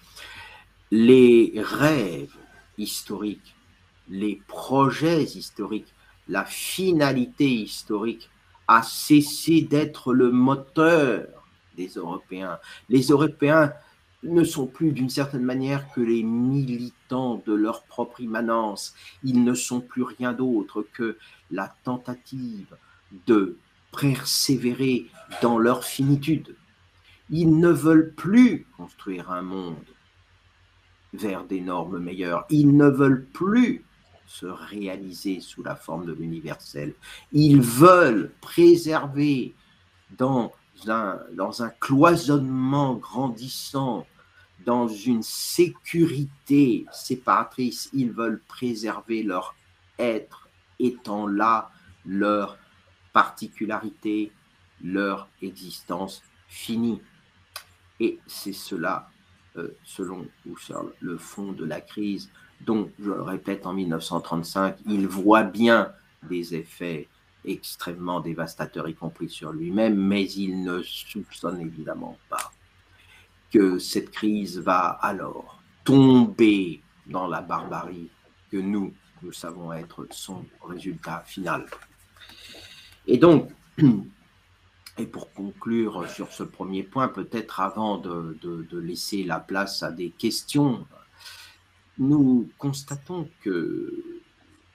Les 0.91 1.53
rêves 1.57 2.37
historiques, 2.79 3.55
les 4.09 4.41
projets 4.47 5.23
historiques, 5.23 5.93
la 6.29 6.45
finalité 6.45 7.49
historique 7.49 8.31
a 8.69 8.83
cessé 8.83 9.63
d'être 9.63 10.13
le 10.13 10.31
moteur 10.31 11.42
des 11.77 11.89
Européens. 11.89 12.59
Les 12.89 13.03
Européens 13.09 13.73
ne 14.23 14.45
sont 14.45 14.67
plus 14.67 14.93
d'une 14.93 15.11
certaine 15.11 15.43
manière 15.43 15.91
que 15.93 16.01
les 16.01 16.23
militants 16.23 17.43
de 17.45 17.53
leur 17.53 17.83
propre 17.85 18.21
immanence. 18.21 18.95
Ils 19.25 19.43
ne 19.43 19.55
sont 19.55 19.81
plus 19.81 20.03
rien 20.03 20.33
d'autre 20.33 20.87
que 20.93 21.17
la 21.51 21.75
tentative 21.85 22.77
de 23.27 23.57
persévérer 23.99 25.07
dans 25.43 25.59
leur 25.59 25.85
finitude. 25.85 26.57
Ils 27.31 27.59
ne 27.59 27.69
veulent 27.69 28.13
plus 28.15 28.67
construire 28.77 29.31
un 29.31 29.43
monde 29.43 29.77
vers 31.13 31.45
des 31.45 31.61
normes 31.61 31.99
meilleures. 31.99 32.47
Ils 32.49 32.77
ne 32.77 32.89
veulent 32.89 33.27
plus 33.27 33.85
se 34.27 34.47
réaliser 34.47 35.41
sous 35.41 35.63
la 35.63 35.75
forme 35.75 36.07
de 36.07 36.13
l'universel. 36.13 36.95
Ils 37.33 37.61
veulent 37.61 38.33
préserver 38.41 39.55
dans 40.17 40.53
dans 40.85 41.63
un 41.63 41.69
cloisonnement 41.69 42.95
grandissant, 42.95 44.07
dans 44.65 44.89
une 44.89 45.23
sécurité 45.23 46.87
séparatrice, 46.93 47.91
ils 47.93 48.13
veulent 48.13 48.41
préserver 48.47 49.23
leur 49.23 49.55
être 49.99 50.49
étant 50.79 51.27
là 51.27 51.71
leur 52.05 52.59
particularité, 53.13 54.33
leur 54.83 55.29
existence 55.41 56.23
finie. 56.49 57.01
Et 58.01 58.19
c'est 58.27 58.53
cela, 58.53 59.09
euh, 59.57 59.77
selon 59.85 60.27
Husserl, 60.47 60.93
le 61.01 61.17
fond 61.19 61.53
de 61.53 61.65
la 61.65 61.81
crise, 61.81 62.31
dont, 62.61 62.91
je 62.99 63.11
le 63.11 63.23
répète, 63.23 63.67
en 63.67 63.73
1935, 63.73 64.79
il 64.87 65.07
voit 65.07 65.45
bien 65.45 65.93
des 66.29 66.55
effets 66.55 67.09
extrêmement 67.45 68.21
dévastateurs, 68.21 68.89
y 68.89 68.95
compris 68.95 69.29
sur 69.29 69.53
lui-même, 69.53 69.97
mais 69.97 70.25
il 70.25 70.63
ne 70.63 70.83
soupçonne 70.83 71.61
évidemment 71.61 72.19
pas 72.29 72.53
que 73.53 73.79
cette 73.79 74.11
crise 74.11 74.59
va 74.59 74.89
alors 74.89 75.61
tomber 75.85 76.81
dans 77.07 77.27
la 77.27 77.43
barbarie 77.43 78.09
que 78.51 78.57
nous, 78.57 78.95
nous 79.23 79.33
savons 79.33 79.73
être 79.73 80.07
son 80.11 80.45
résultat 80.63 81.21
final. 81.27 81.67
Et 83.07 83.19
donc, 83.19 83.51
et 84.99 85.07
pour 85.07 85.33
conclure 85.33 86.09
sur 86.09 86.33
ce 86.33 86.43
premier 86.43 86.83
point, 86.83 87.09
peut-être 87.09 87.61
avant 87.61 87.99
de, 87.99 88.69
laisser 88.73 89.25
la 89.25 89.41
place 89.41 89.83
à 89.83 89.91
des 89.91 90.11
questions, 90.11 90.87
nous 91.99 92.49
constatons 92.59 93.29
que 93.43 94.21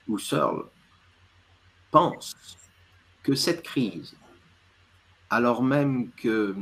Husserl 0.08 0.64
pense 1.90 2.36
que 3.28 3.34
cette 3.34 3.62
crise, 3.62 4.16
alors 5.28 5.62
même 5.62 6.10
que 6.12 6.56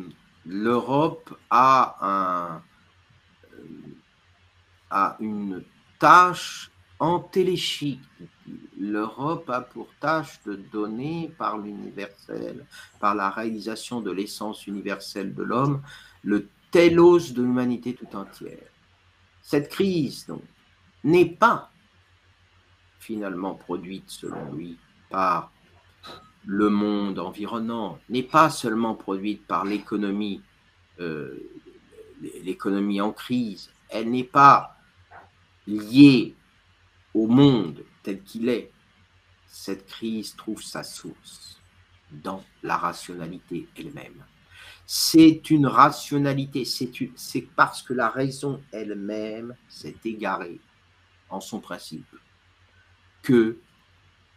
l'Europe 0.45 1.39
a, 1.49 1.97
un, 2.01 2.63
a 4.91 5.17
une 5.21 5.63
tâche 6.01 6.73
téléchique. 7.31 8.01
L'Europe 8.77 9.49
a 9.49 9.61
pour 9.61 9.87
tâche 10.01 10.43
de 10.45 10.57
donner 10.57 11.33
par 11.39 11.57
l'universel, 11.57 12.67
par 12.99 13.15
la 13.15 13.31
réalisation 13.31 14.01
de 14.01 14.11
l'essence 14.11 14.67
universelle 14.67 15.37
de 15.37 15.45
l'homme, 15.45 15.83
le 16.25 16.49
télos 16.73 17.33
de 17.33 17.43
l'humanité 17.43 17.95
tout 17.95 18.17
entière. 18.17 18.71
Cette 19.41 19.69
crise, 19.69 20.27
donc, 20.27 20.43
n'est 21.05 21.31
pas 21.31 21.71
finalement 22.99 23.55
produite, 23.55 24.11
selon 24.11 24.53
lui, 24.53 24.77
par 25.11 25.53
le 26.47 26.71
monde 26.71 27.19
environnant, 27.19 27.99
n'est 28.09 28.23
pas 28.23 28.51
seulement 28.51 28.95
produite 28.95 29.45
par 29.47 29.65
l'économie, 29.65 30.41
euh, 31.01 31.37
l'économie 32.43 33.01
en 33.01 33.13
crise, 33.13 33.71
elle 33.89 34.11
n'est 34.11 34.25
pas 34.25 34.77
liée 35.67 36.35
au 37.15 37.27
monde 37.27 37.85
tel 38.03 38.23
qu'il 38.23 38.49
est, 38.49 38.71
cette 39.49 39.87
crise 39.87 40.37
trouve 40.37 40.63
sa 40.63 40.85
source 40.85 41.61
dans 42.13 42.45
la 42.63 42.77
rationalité 42.77 43.67
elle-même. 43.77 44.25
C'est 44.87 45.51
une 45.51 45.67
rationalité, 45.67 46.65
c'est 46.65 47.49
parce 47.57 47.83
que 47.83 47.93
la 47.93 48.09
raison 48.09 48.63
elle-même 48.71 49.57
s'est 49.69 49.97
égarée 50.05 50.61
en 51.29 51.41
son 51.41 51.59
principe 51.59 52.15
que 53.23 53.59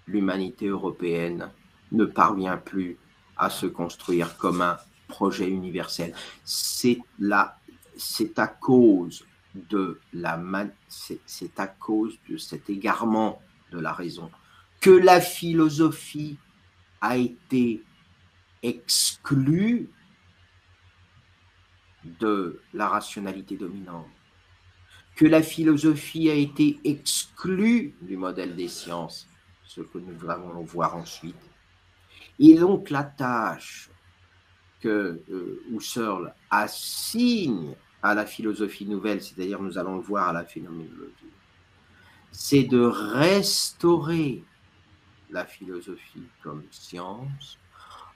l'humanité 0.08 0.66
européenne 0.66 1.52
ne 1.92 2.06
parvient 2.06 2.58
plus 2.58 2.98
à 3.38 3.50
se 3.50 3.66
construire 3.66 4.38
comme 4.38 4.62
un 4.62 4.78
projet 5.08 5.50
universel. 5.50 6.14
C'est 6.44 7.00
à 7.28 8.48
cause 8.48 9.26
de 9.56 10.00
la 10.14 10.40
c'est 10.88 11.60
à 11.60 11.68
cause 11.68 12.18
de 12.30 12.38
cet 12.38 12.70
égarement 12.70 13.42
de 13.72 13.80
la 13.80 13.92
raison 13.92 14.30
que 14.80 14.90
la 14.90 15.20
philosophie 15.20 16.38
a 17.02 17.18
été 17.18 17.84
exclue 18.64 19.90
de 22.04 22.62
la 22.74 22.88
rationalité 22.88 23.58
dominante, 23.58 24.08
que 25.16 25.26
la 25.26 25.42
philosophie 25.42 26.30
a 26.30 26.34
été 26.34 26.80
exclue 26.84 27.94
du 28.02 28.16
modèle 28.16 28.56
des 28.56 28.68
sciences, 28.68 29.28
ce 29.66 29.82
que 29.82 29.98
nous 29.98 30.30
allons 30.30 30.64
voir 30.64 30.96
ensuite. 30.96 31.49
Et 32.40 32.56
donc 32.56 32.90
la 32.90 33.04
tâche 33.04 33.90
que 34.80 35.22
euh, 35.30 35.62
Husserl 35.72 36.34
assigne 36.50 37.76
à 38.02 38.14
la 38.16 38.26
philosophie 38.26 38.86
nouvelle, 38.86 39.22
c'est-à-dire 39.22 39.62
nous 39.62 39.78
allons 39.78 39.98
le 39.98 40.02
voir 40.02 40.30
à 40.30 40.34
la 40.34 40.46
phénoménologie, 40.46 41.14
c'est 42.32 42.64
de 42.64 42.82
restaurer 42.82 44.44
la 45.32 45.46
philosophie 45.46 46.28
comme 46.42 46.64
science, 46.72 47.58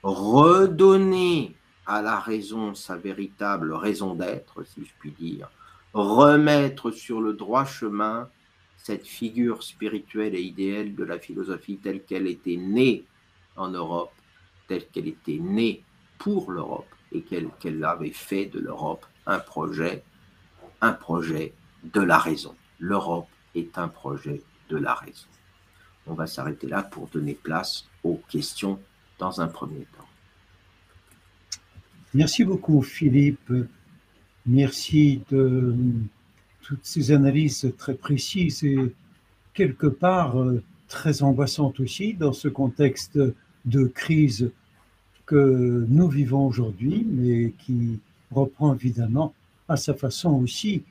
redonner 0.02 1.54
à 1.86 2.00
la 2.00 2.18
raison 2.18 2.74
sa 2.74 2.96
véritable 2.96 3.72
raison 3.72 4.14
d'être, 4.14 4.64
si 4.64 4.84
je 4.84 4.92
puis 4.98 5.12
dire, 5.12 5.50
remettre 5.92 6.90
sur 6.90 7.20
le 7.20 7.34
droit 7.34 7.66
chemin 7.66 8.28
cette 8.76 9.06
figure 9.06 9.62
spirituelle 9.62 10.34
et 10.34 10.42
idéale 10.42 10.94
de 10.94 11.04
la 11.04 11.18
philosophie 11.18 11.78
telle 11.78 12.02
qu'elle 12.02 12.26
était 12.26 12.56
née 12.56 13.04
en 13.56 13.68
Europe, 13.68 14.13
telle 14.68 14.86
qu'elle 14.88 15.08
était 15.08 15.38
née 15.38 15.82
pour 16.18 16.50
l'Europe 16.50 16.88
et 17.12 17.22
qu'elle 17.22 17.84
avait 17.84 18.10
fait 18.10 18.46
de 18.46 18.58
l'Europe 18.58 19.06
un 19.26 19.38
projet, 19.38 20.02
un 20.80 20.92
projet 20.92 21.52
de 21.92 22.00
la 22.00 22.18
raison. 22.18 22.54
L'Europe 22.78 23.28
est 23.54 23.78
un 23.78 23.88
projet 23.88 24.42
de 24.68 24.76
la 24.76 24.94
raison. 24.94 25.26
On 26.06 26.14
va 26.14 26.26
s'arrêter 26.26 26.66
là 26.66 26.82
pour 26.82 27.08
donner 27.08 27.34
place 27.34 27.86
aux 28.02 28.20
questions 28.28 28.78
dans 29.18 29.40
un 29.40 29.46
premier 29.46 29.86
temps. 29.96 30.08
Merci 32.12 32.44
beaucoup 32.44 32.82
Philippe. 32.82 33.52
Merci 34.46 35.22
de 35.30 35.74
toutes 36.62 36.84
ces 36.84 37.12
analyses 37.12 37.72
très 37.78 37.94
précises 37.94 38.62
et 38.64 38.94
quelque 39.54 39.86
part 39.86 40.40
euh, 40.40 40.62
très 40.88 41.22
angoissantes 41.22 41.80
aussi 41.80 42.14
dans 42.14 42.32
ce 42.32 42.48
contexte 42.48 43.18
de 43.64 43.84
crise 43.84 44.50
que 45.26 45.86
nous 45.88 46.08
vivons 46.08 46.46
aujourd'hui, 46.46 47.06
mais 47.08 47.52
qui 47.64 47.98
reprend 48.30 48.74
évidemment 48.74 49.32
à 49.68 49.76
sa 49.76 49.94
façon 49.94 50.32
aussi 50.42 50.82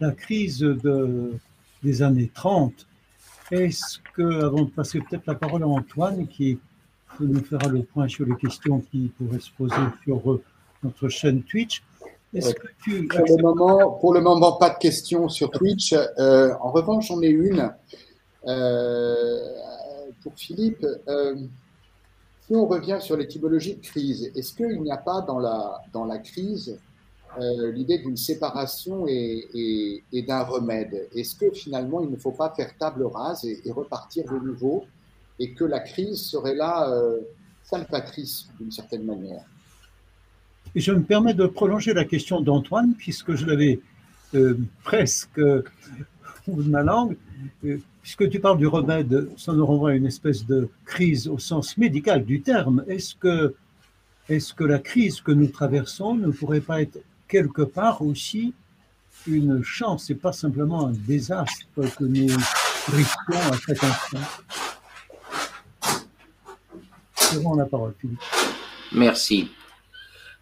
la 0.00 0.12
crise 0.12 0.60
de, 0.60 1.32
des 1.82 2.02
années 2.02 2.30
30. 2.32 2.72
Est-ce 3.50 3.98
que, 4.14 4.44
avant 4.44 4.62
de 4.62 4.70
passer 4.70 5.00
peut-être 5.00 5.26
la 5.26 5.34
parole 5.34 5.62
à 5.62 5.68
Antoine, 5.68 6.26
qui 6.26 6.58
nous 7.20 7.44
fera 7.44 7.68
le 7.68 7.82
point 7.82 8.08
sur 8.08 8.24
les 8.24 8.36
questions 8.36 8.80
qui 8.90 9.12
pourraient 9.18 9.40
se 9.40 9.50
poser 9.50 9.74
sur 10.04 10.32
euh, 10.32 10.42
notre 10.82 11.08
chaîne 11.08 11.42
Twitch, 11.42 11.82
est-ce 12.34 12.54
que 12.54 12.66
tu 12.82 13.06
pour, 13.08 13.36
le 13.36 13.42
moment, 13.42 13.90
pour 14.00 14.14
le 14.14 14.20
moment, 14.22 14.52
pas 14.52 14.70
de 14.70 14.78
questions 14.78 15.28
sur 15.28 15.50
Twitch. 15.50 15.92
Euh, 15.92 16.54
en 16.62 16.70
revanche, 16.70 17.08
j'en 17.08 17.20
ai 17.20 17.28
une 17.28 17.70
euh, 18.46 19.38
pour 20.22 20.32
Philippe. 20.36 20.86
Si 22.46 22.54
on 22.54 22.66
revient 22.66 22.98
sur 23.00 23.16
l'étymologie 23.16 23.76
de 23.76 23.80
crise, 23.80 24.30
est-ce 24.34 24.52
qu'il 24.52 24.82
n'y 24.82 24.90
a 24.90 24.96
pas 24.96 25.20
dans 25.22 25.38
la, 25.38 25.80
dans 25.92 26.04
la 26.04 26.18
crise 26.18 26.78
euh, 27.40 27.72
l'idée 27.72 27.98
d'une 27.98 28.16
séparation 28.16 29.06
et, 29.06 30.02
d'un 30.26 30.42
remède? 30.42 31.08
Est-ce 31.14 31.36
que 31.36 31.50
finalement, 31.52 32.02
il 32.02 32.10
ne 32.10 32.16
faut 32.16 32.32
pas 32.32 32.52
faire 32.54 32.76
table 32.76 33.04
rase 33.04 33.44
et, 33.44 33.70
repartir 33.70 34.24
de 34.24 34.38
nouveau 34.44 34.84
et 35.38 35.52
que 35.52 35.64
la 35.64 35.80
crise 35.80 36.20
serait 36.20 36.54
là 36.54 36.90
euh, 36.90 37.20
salvatrice 37.64 38.48
d'une 38.58 38.72
certaine 38.72 39.04
manière? 39.04 39.44
Je 40.74 40.92
me 40.92 41.02
permets 41.02 41.34
de 41.34 41.46
prolonger 41.46 41.94
la 41.94 42.04
question 42.04 42.40
d'Antoine, 42.40 42.94
puisque 42.98 43.34
je 43.34 43.46
l'avais 43.46 43.80
euh, 44.34 44.58
presque 44.82 45.38
au 45.38 46.52
bout 46.52 46.62
de 46.62 46.70
ma 46.70 46.82
langue. 46.82 47.16
Puisque 48.02 48.28
tu 48.28 48.40
parles 48.40 48.58
du 48.58 48.66
remède, 48.66 49.28
ça 49.36 49.52
nous 49.52 49.64
renvoie 49.64 49.90
à 49.90 49.94
une 49.94 50.06
espèce 50.06 50.46
de 50.46 50.68
crise 50.84 51.28
au 51.28 51.38
sens 51.38 51.76
médical 51.76 52.24
du 52.24 52.40
terme. 52.40 52.84
Est-ce 52.88 53.14
que, 53.14 53.54
est-ce 54.28 54.54
que 54.54 54.64
la 54.64 54.78
crise 54.78 55.20
que 55.20 55.32
nous 55.32 55.48
traversons 55.48 56.14
ne 56.14 56.30
pourrait 56.30 56.60
pas 56.60 56.82
être 56.82 56.98
quelque 57.28 57.62
part 57.62 58.02
aussi 58.02 58.54
une 59.26 59.62
chance 59.62 60.10
et 60.10 60.14
pas 60.14 60.32
simplement 60.32 60.88
un 60.88 60.92
désastre 60.92 61.66
que 61.74 62.04
nous 62.04 62.26
risquons 62.88 63.52
à 63.52 63.56
chaque 63.58 63.84
instant? 63.84 64.18
Je 67.32 67.38
rends 67.38 67.56
la 67.56 67.66
parole, 67.66 67.94
Philippe. 67.98 68.20
Merci. 68.92 69.50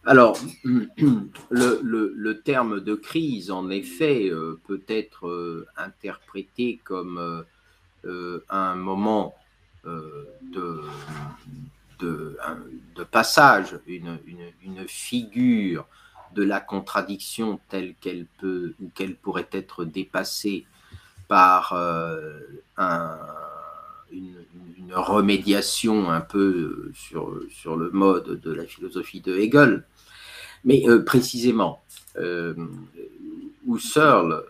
Alors, 0.06 0.38
le, 1.50 2.32
terme 2.42 2.80
de 2.80 2.94
crise, 2.94 3.50
en 3.50 3.68
effet, 3.70 4.30
euh, 4.30 4.58
peut 4.66 4.82
être 4.88 5.28
euh, 5.28 5.66
interprété 5.76 6.80
comme 6.84 7.44
euh, 8.04 8.44
un 8.48 8.76
moment 8.76 9.34
de, 9.84 10.82
passage, 13.10 13.78
une, 13.86 14.18
figure 14.86 15.86
de 16.34 16.42
la 16.44 16.60
contradiction 16.60 17.60
telle 17.68 17.94
qu'elle 17.94 18.26
peut 18.38 18.74
ou 18.80 18.88
qu'elle 18.94 19.16
pourrait 19.16 19.48
être 19.52 19.84
dépassée 19.84 20.66
par 21.28 21.72
euh, 21.74 22.40
une, 24.10 24.44
remédiation 24.94 26.10
un 26.10 26.20
peu 26.20 26.90
sur, 26.94 27.40
sur 27.50 27.76
le 27.76 27.90
mode 27.90 28.40
de 28.40 28.52
la 28.52 28.64
philosophie 28.64 29.20
de 29.20 29.36
Hegel. 29.36 29.84
Mais 30.64 30.88
euh, 30.88 31.02
précisément, 31.02 31.82
euh, 32.16 32.54
Husserl, 33.66 34.44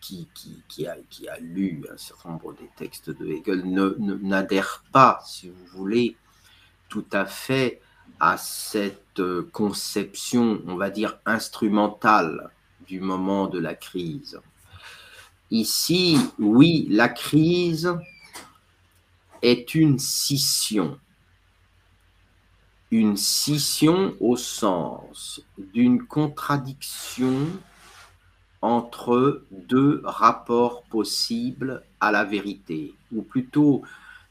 qui, 0.00 0.28
qui, 0.68 0.86
a, 0.86 0.96
qui, 1.08 1.28
a, 1.28 1.38
lu 1.38 1.82
un 1.90 1.96
certain 1.96 2.30
nombre 2.30 2.52
des 2.54 2.68
textes 2.76 3.10
de 3.10 3.26
Hegel, 3.26 3.64
n'adhère 4.22 4.84
pas, 4.92 5.20
si 5.26 5.48
vous 5.48 5.66
voulez, 5.78 6.16
tout 6.88 7.06
à 7.12 7.24
fait 7.24 7.80
à 8.20 8.36
cette 8.36 9.20
euh, 9.20 9.48
conception, 9.52 10.60
on 10.66 10.76
va 10.76 10.90
dire, 10.90 11.18
instrumentale 11.26 12.50
du 12.86 13.00
moment 13.00 13.46
de 13.46 13.58
la 13.58 13.74
crise. 13.74 14.40
Ici, 15.50 16.18
oui, 16.38 16.86
la 16.90 17.08
crise 17.08 17.96
est 19.44 19.74
une 19.74 19.98
scission. 19.98 20.98
Une 22.90 23.18
scission 23.18 24.14
au 24.18 24.36
sens 24.36 25.42
d'une 25.58 26.06
contradiction 26.06 27.46
entre 28.62 29.44
deux 29.50 30.00
rapports 30.02 30.84
possibles 30.84 31.84
à 32.00 32.10
la 32.10 32.24
vérité, 32.24 32.94
ou 33.12 33.20
plutôt 33.20 33.82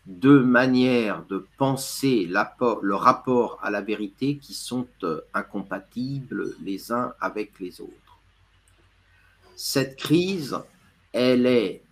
deux 0.08 0.44
manières 0.44 1.24
de 1.28 1.46
penser 1.58 2.26
le 2.26 2.96
rapport 2.96 3.60
à 3.62 3.70
la 3.70 3.82
vérité 3.82 4.38
qui 4.38 4.56
sont 4.56 4.88
euh, 5.04 5.22
incompatibles 5.36 6.56
les 6.64 6.92
uns 6.92 7.14
avec 7.22 7.60
les 7.60 7.80
autres. 7.82 8.20
Cette 9.56 9.96
crise, 9.96 10.58
elle 11.12 11.46
est 11.46 11.84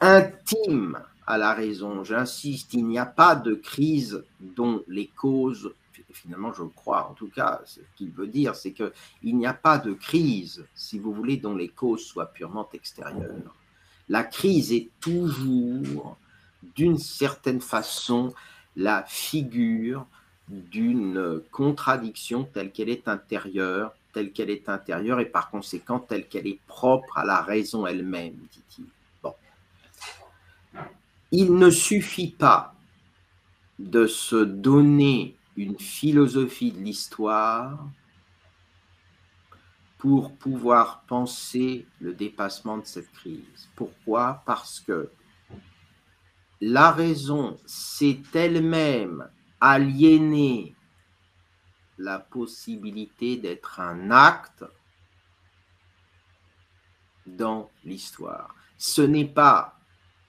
intime 0.00 0.98
à 1.26 1.38
la 1.38 1.54
raison. 1.54 2.04
J'insiste, 2.04 2.74
il 2.74 2.86
n'y 2.86 2.98
a 2.98 3.06
pas 3.06 3.34
de 3.34 3.54
crise 3.54 4.24
dont 4.40 4.82
les 4.88 5.06
causes, 5.06 5.72
finalement 6.12 6.52
je 6.52 6.62
crois 6.62 7.08
en 7.10 7.14
tout 7.14 7.28
cas, 7.28 7.60
ce 7.64 7.80
qu'il 7.96 8.10
veut 8.10 8.26
dire, 8.26 8.54
c'est 8.54 8.72
qu'il 8.72 9.36
n'y 9.36 9.46
a 9.46 9.54
pas 9.54 9.78
de 9.78 9.92
crise, 9.92 10.64
si 10.74 10.98
vous 10.98 11.12
voulez, 11.12 11.36
dont 11.36 11.54
les 11.54 11.68
causes 11.68 12.04
soient 12.04 12.32
purement 12.32 12.68
extérieures. 12.72 13.54
La 14.08 14.22
crise 14.22 14.72
est 14.72 14.90
toujours 15.00 16.16
d'une 16.76 16.98
certaine 16.98 17.60
façon 17.60 18.34
la 18.76 19.02
figure 19.04 20.06
d'une 20.48 21.40
contradiction 21.50 22.44
telle 22.44 22.70
qu'elle 22.70 22.90
est 22.90 23.08
intérieure, 23.08 23.94
telle 24.12 24.32
qu'elle 24.32 24.50
est 24.50 24.68
intérieure 24.68 25.20
et 25.20 25.26
par 25.26 25.50
conséquent 25.50 25.98
telle 25.98 26.28
qu'elle 26.28 26.46
est 26.46 26.60
propre 26.66 27.18
à 27.18 27.24
la 27.24 27.40
raison 27.40 27.86
elle-même, 27.86 28.34
dit-il. 28.52 28.84
Il 31.36 31.56
ne 31.56 31.68
suffit 31.68 32.30
pas 32.30 32.76
de 33.80 34.06
se 34.06 34.36
donner 34.36 35.36
une 35.56 35.76
philosophie 35.80 36.70
de 36.70 36.78
l'histoire 36.78 37.90
pour 39.98 40.36
pouvoir 40.36 41.02
penser 41.08 41.88
le 41.98 42.14
dépassement 42.14 42.78
de 42.78 42.86
cette 42.86 43.10
crise. 43.10 43.68
Pourquoi? 43.74 44.44
Parce 44.46 44.78
que 44.78 45.10
la 46.60 46.92
raison 46.92 47.58
s'est 47.66 48.22
elle-même 48.32 49.28
aliénée 49.60 50.76
la 51.98 52.20
possibilité 52.20 53.38
d'être 53.38 53.80
un 53.80 54.12
acte 54.12 54.64
dans 57.26 57.72
l'histoire. 57.84 58.54
Ce 58.78 59.02
n'est 59.02 59.26
pas 59.26 59.73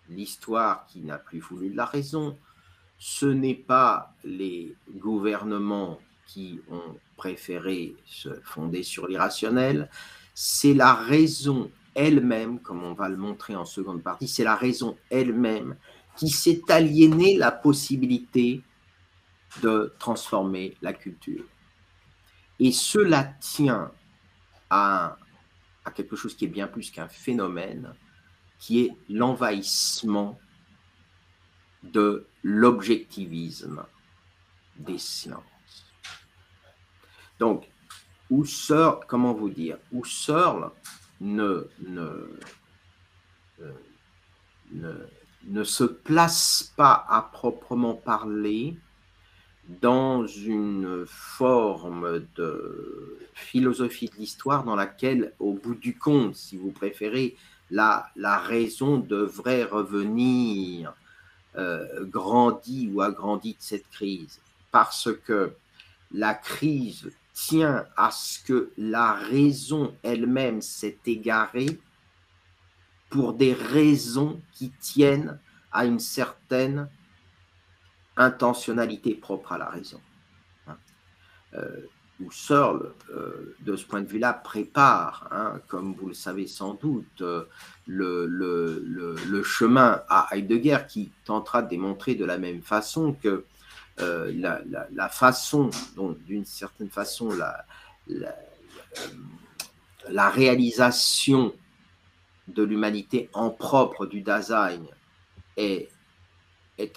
l'histoire 0.09 0.85
qui 0.87 1.01
n'a 1.01 1.17
plus 1.17 1.39
voulu 1.39 1.69
de 1.69 1.77
la 1.77 1.85
raison, 1.85 2.37
ce 2.97 3.25
n'est 3.25 3.55
pas 3.55 4.13
les 4.23 4.75
gouvernements 4.95 5.99
qui 6.27 6.59
ont 6.69 6.97
préféré 7.17 7.95
se 8.05 8.29
fonder 8.43 8.83
sur 8.83 9.07
l'irrationnel, 9.07 9.89
c'est 10.33 10.73
la 10.73 10.93
raison 10.93 11.71
elle-même, 11.93 12.59
comme 12.59 12.83
on 12.83 12.93
va 12.93 13.09
le 13.09 13.17
montrer 13.17 13.55
en 13.55 13.65
seconde 13.65 14.03
partie, 14.03 14.27
c'est 14.27 14.43
la 14.43 14.55
raison 14.55 14.97
elle-même 15.09 15.77
qui 16.17 16.29
s'est 16.29 16.61
aliéné 16.69 17.37
la 17.37 17.51
possibilité 17.51 18.61
de 19.61 19.93
transformer 19.99 20.75
la 20.81 20.93
culture. 20.93 21.45
Et 22.59 22.71
cela 22.71 23.23
tient 23.23 23.91
à, 24.69 25.17
à 25.83 25.91
quelque 25.91 26.15
chose 26.15 26.35
qui 26.35 26.45
est 26.45 26.49
bien 26.49 26.67
plus 26.67 26.91
qu'un 26.91 27.07
phénomène, 27.07 27.93
qui 28.59 28.81
est 28.81 28.95
l'envahissement 29.09 30.39
de 31.83 32.25
l'objectivisme 32.43 33.83
des 34.77 34.97
sciences. 34.97 35.43
Donc, 37.39 37.69
Husserl, 38.31 38.99
comment 39.07 39.33
vous 39.33 39.49
dire, 39.49 39.77
Husserl 39.91 40.71
ne, 41.21 41.67
ne, 41.79 42.39
euh, 43.61 43.73
ne 44.71 45.07
ne 45.47 45.63
se 45.63 45.83
place 45.83 46.73
pas 46.75 47.05
à 47.07 47.21
proprement 47.21 47.93
parler 47.93 48.75
dans 49.81 50.25
une 50.27 51.05
forme 51.07 52.25
de 52.35 53.17
philosophie 53.33 54.09
de 54.09 54.15
l'histoire 54.15 54.63
dans 54.63 54.75
laquelle, 54.75 55.33
au 55.39 55.53
bout 55.53 55.75
du 55.75 55.97
compte, 55.97 56.35
si 56.35 56.57
vous 56.57 56.71
préférez, 56.71 57.35
la, 57.71 58.11
raison 58.39 58.97
devrait 58.97 59.63
revenir 59.63 60.93
euh, 61.55 62.05
grandie 62.05 62.89
ou 62.93 63.01
agrandie 63.01 63.53
de 63.53 63.61
cette 63.61 63.89
crise. 63.89 64.39
Parce 64.71 65.09
que 65.25 65.53
la 66.11 66.33
crise 66.33 67.11
tient 67.33 67.85
à 67.97 68.11
ce 68.11 68.39
que 68.43 68.71
la 68.77 69.13
raison 69.13 69.95
elle-même 70.03 70.61
s'est 70.61 70.97
égarée 71.05 71.79
pour 73.09 73.33
des 73.33 73.53
raisons 73.53 74.41
qui 74.53 74.71
tiennent 74.71 75.39
à 75.71 75.85
une 75.85 75.99
certaine 75.99 76.89
intentionnalité 78.17 79.15
propre 79.15 79.53
à 79.53 79.57
la 79.57 79.69
raison. 79.69 79.99
Hein. 80.67 80.77
Euh, 82.21 82.25
Husserl, 82.25 82.91
euh, 83.11 83.55
de 83.61 83.75
ce 83.75 83.85
point 83.85 84.01
de 84.01 84.07
vue-là, 84.07 84.33
prépare, 84.33 85.27
hein, 85.31 85.59
comme 85.67 85.93
vous 85.93 86.07
le 86.07 86.13
savez 86.13 86.47
sans 86.47 86.73
doute, 86.75 87.21
euh, 87.21 87.45
le, 87.87 89.43
chemin 89.43 90.01
à 90.09 90.27
Heidegger 90.31 90.79
qui 90.87 91.11
tentera 91.25 91.61
de 91.61 91.69
démontrer 91.69 92.15
de 92.15 92.25
la 92.25 92.37
même 92.37 92.61
façon 92.61 93.13
que 93.13 93.45
la, 93.97 94.61
la, 94.91 95.09
façon 95.09 95.69
dont, 95.95 96.17
d'une 96.25 96.43
certaine 96.45 96.89
façon, 96.89 97.29
la, 100.09 100.29
réalisation 100.29 101.53
de 102.47 102.63
l'humanité 102.63 103.29
en 103.33 103.49
propre 103.49 104.05
du 104.05 104.21
Dasein 104.21 104.81
est, 105.55 105.89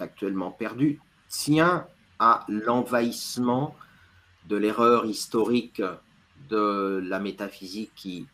actuellement 0.00 0.50
perdu 0.50 1.00
tient 1.28 1.86
à 2.18 2.44
l'envahissement 2.48 3.76
de 4.48 4.56
l'erreur 4.56 5.04
historique 5.04 5.82
de 6.48 7.02
la 7.04 7.20
métaphysique 7.20 7.92
qui, 7.94 8.26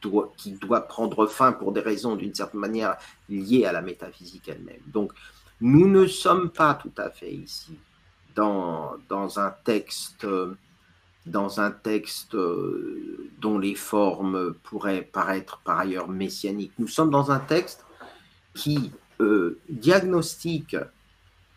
doit, 0.00 0.88
prendre 0.88 1.26
fin 1.26 1.52
pour 1.52 1.72
des 1.72 1.80
raisons 1.80 2.16
d'une 2.16 2.34
certaine 2.34 2.60
manière 2.60 2.96
liées 3.28 3.64
à 3.64 3.72
la 3.72 3.82
métaphysique 3.82 4.48
elle-même. 4.48 4.80
Donc, 4.86 5.12
nous 5.60 5.88
ne 5.88 6.06
sommes 6.06 6.50
pas 6.50 6.74
tout 6.74 6.92
à 6.96 7.10
fait 7.10 7.32
ici 7.32 7.76
dans, 8.34 8.98
un 9.10 9.50
texte 9.64 10.26
dont 12.36 13.58
les 13.58 13.74
formes 13.74 14.54
pourraient 14.62 15.02
paraître 15.02 15.58
par 15.64 15.80
ailleurs 15.80 16.08
messianiques. 16.08 16.72
Nous 16.78 16.88
sommes 16.88 17.10
dans 17.10 17.30
un 17.30 17.40
texte 17.40 17.84
qui 18.54 18.92
euh, 19.20 19.58
diagnostique 19.68 20.76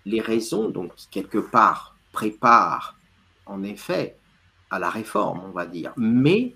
les 0.05 0.21
raisons, 0.21 0.69
donc 0.69 0.95
qui 0.95 1.07
quelque 1.07 1.37
part 1.37 1.95
prépare 2.11 2.98
en 3.49 3.63
effet 3.63 4.17
à 4.69 4.79
la 4.79 4.89
réforme, 4.89 5.41
on 5.45 5.51
va 5.51 5.65
dire. 5.65 5.93
Mais 5.97 6.55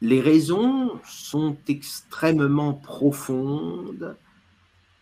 les 0.00 0.20
raisons 0.20 1.00
sont 1.04 1.56
extrêmement 1.68 2.74
profondes 2.74 4.16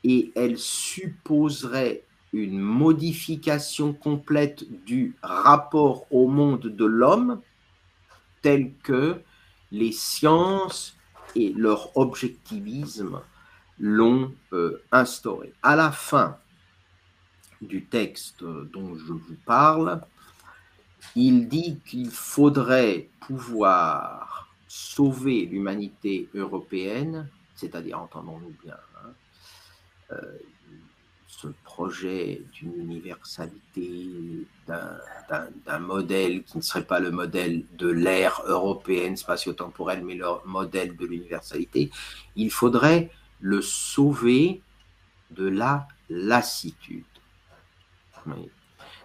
et 0.05 0.31
elles 0.37 0.59
supposeraient 0.59 2.05
une 2.33 2.59
modification 2.59 3.93
complète 3.93 4.85
du 4.85 5.17
rapport 5.23 6.07
au 6.13 6.29
monde 6.29 6.67
de 6.67 6.85
l'homme 6.85 7.41
tel 8.43 8.73
que 8.83 9.21
les 9.73 9.93
sciences 9.93 10.97
et 11.35 11.53
leur 11.55 11.97
objectivisme 11.97 13.21
l'ont 13.79 14.33
euh, 14.53 14.83
instauré. 14.93 15.53
À 15.63 15.77
la 15.77 15.91
fin 15.91 16.37
du 17.63 17.85
texte 17.87 18.43
dont 18.43 18.97
je 18.97 19.13
vous 19.13 19.37
parle, 19.45 20.01
il 21.17 21.49
dit 21.49 21.79
qu'il 21.87 22.11
faudrait 22.11 23.09
pouvoir 23.21 24.49
sauver 24.69 25.47
l'humanité 25.47 26.29
européenne, 26.35 27.29
c'est-à-dire, 27.57 28.01
entendons-nous 28.01 28.55
bien, 28.63 28.77
hein, 28.97 29.11
euh, 30.13 30.39
ce 31.27 31.49
projet 31.65 32.43
d'une 32.53 32.79
universalité, 32.79 34.47
d'un 34.67 35.79
modèle 35.79 36.45
qui 36.45 36.59
ne 36.59 36.63
serait 36.63 36.85
pas 36.85 37.01
le 37.01 37.11
modèle 37.11 37.65
de 37.79 37.89
l'ère 37.89 38.43
européenne 38.47 39.17
spatio-temporelle, 39.17 40.05
mais 40.05 40.15
le 40.15 40.27
modèle 40.45 40.97
de 40.97 41.07
l'universalité, 41.07 41.91
il 42.37 42.51
faudrait 42.51 43.11
le 43.41 43.63
sauver 43.63 44.61
de 45.31 45.49
la 45.49 45.89
lassitude. 46.11 47.05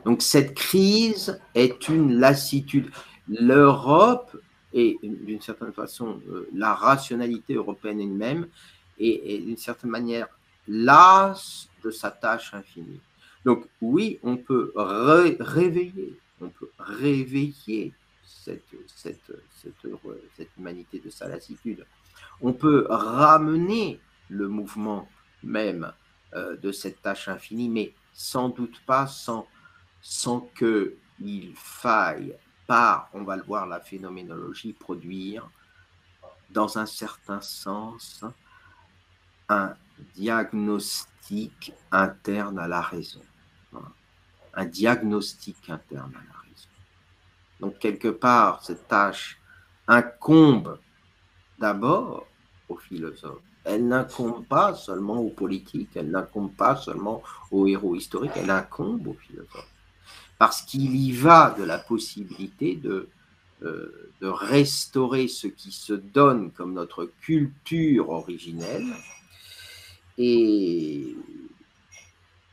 Donc 0.06 0.22
cette 0.22 0.54
crise 0.54 1.42
est 1.56 1.90
une 1.90 2.20
lassitude. 2.20 2.92
L'Europe 3.28 4.38
et 4.72 4.98
d'une 5.02 5.42
certaine 5.42 5.74
façon 5.74 6.22
euh, 6.30 6.48
la 6.54 6.76
rationalité 6.76 7.56
européenne 7.56 8.00
elle-même 8.00 8.48
est, 9.00 9.40
d'une 9.40 9.58
certaine 9.58 9.90
manière 9.90 10.28
lasse 10.68 11.68
de 11.84 11.90
sa 11.90 12.12
tâche 12.12 12.54
infinie. 12.54 13.00
Donc 13.44 13.66
oui, 13.82 14.20
on 14.24 14.38
peut 14.38 14.72
réveiller, 14.76 16.18
on 16.40 16.50
peut 16.50 16.70
réveiller 16.78 17.94
cette, 18.24 18.64
cette, 18.88 19.20
cette, 19.62 19.88
cette, 20.36 20.50
humanité 20.58 21.00
de 21.04 21.10
sa 21.10 21.28
lassitude. 21.28 21.86
On 22.42 22.54
peut 22.54 22.86
ramener 22.90 24.00
le 24.30 24.48
mouvement 24.48 25.08
même 25.44 25.92
euh, 26.34 26.56
de 26.58 26.72
cette 26.72 27.02
tâche 27.02 27.28
infinie, 27.28 27.70
mais 27.70 27.94
sans 28.14 28.50
doute 28.50 28.82
pas 28.86 29.08
sans, 29.08 29.48
sans 30.08 30.52
qu'il 30.56 31.56
faille, 31.56 32.38
par, 32.68 33.10
on 33.14 33.24
va 33.24 33.38
le 33.38 33.42
voir, 33.42 33.66
la 33.66 33.80
phénoménologie, 33.80 34.72
produire, 34.72 35.50
dans 36.52 36.78
un 36.78 36.86
certain 36.86 37.42
sens, 37.42 38.24
un 39.50 39.74
diagnostic 40.14 41.74
interne 41.92 42.60
à 42.60 42.68
la 42.68 42.82
raison. 42.82 43.24
Un 44.54 44.66
diagnostic 44.66 45.72
interne 45.72 46.14
à 46.16 46.20
la 46.20 46.40
raison. 46.40 46.70
Donc, 47.60 47.80
quelque 47.80 48.10
part, 48.10 48.64
cette 48.64 48.88
tâche 48.88 49.40
incombe 49.88 50.80
d'abord 51.58 52.28
aux 52.70 52.78
philosophes. 52.78 53.42
Elle 53.64 53.88
n'incombe 53.88 54.46
pas 54.46 54.76
seulement 54.76 55.18
aux 55.18 55.32
politiques, 55.32 55.96
elle 55.96 56.12
n'incombe 56.12 56.56
pas 56.56 56.76
seulement 56.76 57.24
aux 57.50 57.66
héros 57.66 57.96
historiques, 57.96 58.34
elle 58.36 58.52
incombe 58.52 59.08
aux 59.08 59.16
philosophes. 59.16 59.75
Parce 60.38 60.62
qu'il 60.62 60.96
y 60.96 61.12
va 61.12 61.56
de 61.58 61.64
la 61.64 61.78
possibilité 61.78 62.76
de, 62.76 63.08
euh, 63.64 64.12
de 64.22 64.28
restaurer 64.28 65.28
ce 65.28 65.48
qui 65.48 65.72
se 65.72 65.94
donne 65.94 66.52
comme 66.52 66.74
notre 66.74 67.06
culture 67.22 68.10
originelle, 68.10 68.94
et, 70.18 71.16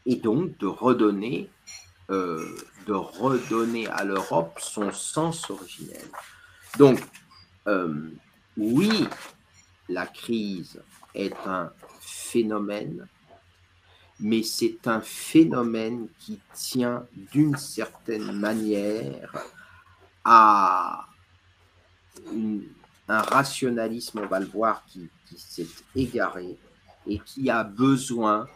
et 0.06 0.16
donc 0.16 0.58
de 0.58 0.66
redonner, 0.66 1.48
euh, 2.10 2.56
de 2.86 2.92
redonner 2.92 3.86
à 3.88 4.04
l'Europe 4.04 4.58
son 4.60 4.92
sens 4.92 5.50
originel. 5.50 6.06
Donc, 6.78 7.00
euh, 7.66 8.10
oui, 8.56 9.06
la 9.88 10.06
crise 10.06 10.80
est 11.14 11.36
un 11.46 11.70
phénomène, 12.00 13.06
mais 14.22 14.42
c'est 14.42 14.86
un 14.86 15.00
phénomène 15.00 16.08
qui 16.18 16.40
tient 16.54 17.06
d'une 17.32 17.56
certaine 17.56 18.32
manière 18.32 19.34
à 20.24 21.06
un 23.08 23.22
rationalisme, 23.22 24.20
on 24.20 24.26
va 24.26 24.40
le 24.40 24.46
voir, 24.46 24.84
qui 24.86 25.10
s'est 25.36 25.66
égaré 25.94 26.56
et 27.06 27.18
qui 27.18 27.50
a 27.50 27.64
besoin 27.64 28.46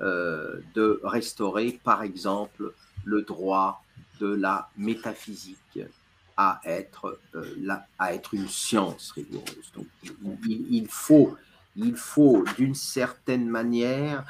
euh, 0.00 0.60
de 0.74 1.00
restaurer, 1.02 1.80
par 1.82 2.02
exemple, 2.02 2.72
le 3.04 3.22
droit 3.22 3.82
de 4.20 4.28
la 4.28 4.70
métaphysique 4.76 5.80
à 6.36 6.60
être, 6.64 7.18
euh, 7.34 7.76
à 7.98 8.14
être 8.14 8.34
une 8.34 8.48
science 8.48 9.10
rigoureuse. 9.12 9.72
Donc, 9.74 9.86
il, 10.48 10.86
faut, 10.88 11.36
il 11.74 11.96
faut 11.96 12.44
d'une 12.56 12.76
certaine 12.76 13.48
manière, 13.48 14.24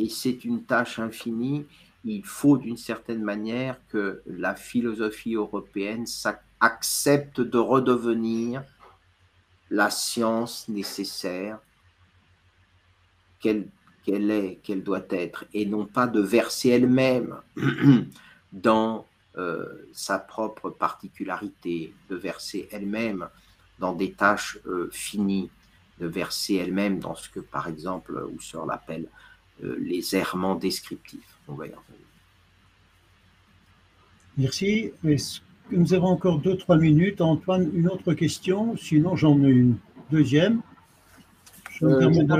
et 0.00 0.08
c'est 0.08 0.44
une 0.46 0.64
tâche 0.64 0.98
infinie, 0.98 1.66
il 2.04 2.24
faut 2.24 2.56
d'une 2.56 2.78
certaine 2.78 3.22
manière 3.22 3.76
que 3.90 4.22
la 4.26 4.54
philosophie 4.54 5.34
européenne 5.34 6.06
accepte 6.58 7.42
de 7.42 7.58
redevenir 7.58 8.62
la 9.70 9.90
science 9.90 10.68
nécessaire 10.68 11.58
qu'elle 13.40 13.68
est, 14.06 14.60
qu'elle 14.62 14.82
doit 14.82 15.04
être, 15.10 15.44
et 15.52 15.66
non 15.66 15.84
pas 15.84 16.06
de 16.06 16.20
verser 16.20 16.70
elle-même 16.70 17.36
dans 18.52 19.06
euh, 19.36 19.66
sa 19.92 20.18
propre 20.18 20.70
particularité, 20.70 21.92
de 22.08 22.16
verser 22.16 22.68
elle-même 22.72 23.28
dans 23.78 23.92
des 23.92 24.12
tâches 24.12 24.58
euh, 24.66 24.88
finies, 24.92 25.50
de 25.98 26.06
verser 26.06 26.54
elle-même 26.54 27.00
dans 27.00 27.14
ce 27.14 27.28
que, 27.28 27.40
par 27.40 27.68
exemple, 27.68 28.26
Husserl 28.34 28.66
l'appelle 28.66 29.04
euh, 29.04 29.29
les 29.62 30.14
errements 30.14 30.54
descriptifs. 30.54 31.38
On 31.48 31.54
va 31.54 31.66
y 31.66 31.70
revenir. 31.70 32.06
Merci. 34.38 34.92
Nous 35.70 35.94
avons 35.94 36.08
encore 36.08 36.38
deux, 36.38 36.56
trois 36.56 36.76
minutes? 36.76 37.20
Antoine, 37.20 37.70
une 37.74 37.88
autre 37.88 38.14
question, 38.14 38.76
sinon 38.76 39.16
j'en 39.16 39.42
ai 39.42 39.50
une 39.50 39.76
deuxième. 40.10 40.62
Je 41.70 41.86
me 41.86 41.98
permets 41.98 42.24
de 42.24 42.34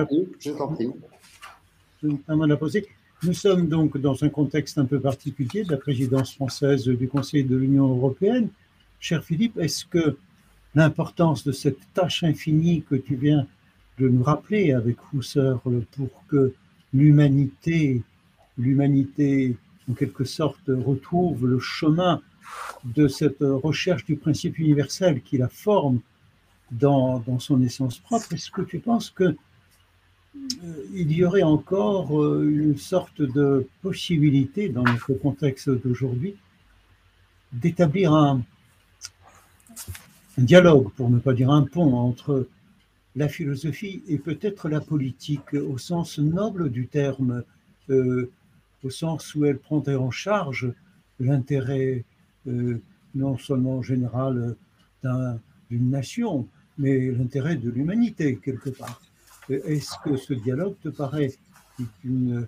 la... 2.48 2.56
poser. 2.56 2.88
Nous 3.22 3.34
sommes 3.34 3.68
donc 3.68 3.98
dans 3.98 4.24
un 4.24 4.30
contexte 4.30 4.78
un 4.78 4.86
peu 4.86 4.98
particulier 4.98 5.64
de 5.64 5.70
la 5.70 5.76
présidence 5.76 6.34
française 6.34 6.84
du 6.84 7.06
Conseil 7.06 7.44
de 7.44 7.54
l'Union 7.54 7.88
européenne. 7.88 8.48
Cher 8.98 9.22
Philippe, 9.22 9.58
est-ce 9.58 9.84
que 9.84 10.16
l'importance 10.74 11.44
de 11.44 11.52
cette 11.52 11.80
tâche 11.92 12.22
infinie 12.22 12.82
que 12.82 12.94
tu 12.94 13.16
viens 13.16 13.46
de 13.98 14.08
nous 14.08 14.22
rappeler 14.22 14.72
avec 14.72 14.96
Husserl 15.12 15.58
pour 15.60 16.24
que 16.28 16.54
l'humanité, 16.92 18.02
l'humanité 18.58 19.56
en 19.90 19.94
quelque 19.94 20.24
sorte 20.24 20.68
retrouve 20.68 21.46
le 21.46 21.58
chemin 21.58 22.20
de 22.84 23.08
cette 23.08 23.40
recherche 23.40 24.04
du 24.04 24.16
principe 24.16 24.58
universel 24.58 25.22
qui 25.22 25.38
la 25.38 25.48
forme 25.48 26.00
dans, 26.70 27.22
son 27.38 27.60
essence 27.62 27.98
propre, 27.98 28.32
est-ce 28.32 28.50
que 28.50 28.62
tu 28.62 28.78
penses 28.78 29.10
que 29.10 29.24
euh, 29.24 29.36
il 30.94 31.10
y 31.12 31.24
aurait 31.24 31.42
encore 31.42 32.22
euh, 32.22 32.48
une 32.48 32.76
sorte 32.76 33.20
de 33.20 33.66
possibilité 33.82 34.68
dans 34.68 34.84
notre 34.84 35.12
contexte 35.14 35.68
d'aujourd'hui 35.68 36.36
d'établir 37.52 38.14
un, 38.14 38.42
dialogue, 40.38 40.90
pour 40.92 41.10
ne 41.10 41.18
pas 41.18 41.32
dire 41.32 41.50
un 41.50 41.62
pont, 41.62 41.92
entre 41.94 42.46
la 43.16 43.28
philosophie 43.28 44.02
et 44.08 44.18
peut-être 44.18 44.68
la 44.68 44.80
politique 44.80 45.54
au 45.54 45.78
sens 45.78 46.18
noble 46.18 46.70
du 46.70 46.86
terme, 46.86 47.42
euh, 47.90 48.30
au 48.84 48.90
sens 48.90 49.34
où 49.34 49.44
elle 49.44 49.58
prendrait 49.58 49.96
en 49.96 50.10
charge 50.10 50.72
l'intérêt 51.18 52.04
non 53.14 53.36
seulement 53.36 53.82
général 53.82 54.56
d'une 55.70 55.90
nation, 55.90 56.48
mais 56.78 57.10
l'intérêt 57.10 57.56
de 57.56 57.70
l'humanité, 57.70 58.38
quelque 58.42 58.70
part. 58.70 59.00
Est-ce 59.50 59.92
que 60.04 60.16
ce 60.16 60.32
dialogue 60.32 60.76
te 60.82 60.88
paraît 60.88 61.32
une 62.04 62.46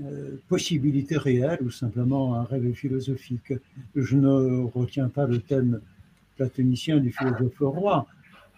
euh, 0.00 0.36
possibilité 0.48 1.16
réelle 1.16 1.58
ou 1.62 1.70
simplement 1.70 2.34
un 2.34 2.44
rêve 2.44 2.72
philosophique? 2.72 3.52
Je 3.94 4.16
ne 4.16 4.64
retiens 4.64 5.08
pas 5.08 5.26
le 5.26 5.40
thème 5.40 5.80
platonicien 6.36 6.98
du 6.98 7.12
philosophe 7.12 7.58
roi 7.60 8.06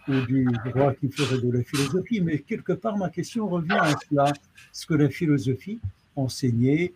ou 0.07 0.21
du 0.21 0.47
roi 0.73 0.93
qui 0.95 1.09
ferait 1.09 1.39
de 1.39 1.51
la 1.51 1.63
philosophie, 1.63 2.21
mais 2.21 2.39
quelque 2.39 2.73
part 2.73 2.97
ma 2.97 3.09
question 3.09 3.47
revient 3.47 3.77
à 3.79 3.93
cela. 4.09 4.25
Est-ce 4.29 4.85
que 4.85 4.93
la 4.93 5.09
philosophie 5.09 5.79
enseignée 6.15 6.93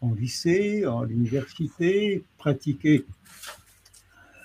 en 0.00 0.12
lycée, 0.14 0.86
en 0.86 1.08
université, 1.08 2.24
pratiquée 2.36 3.04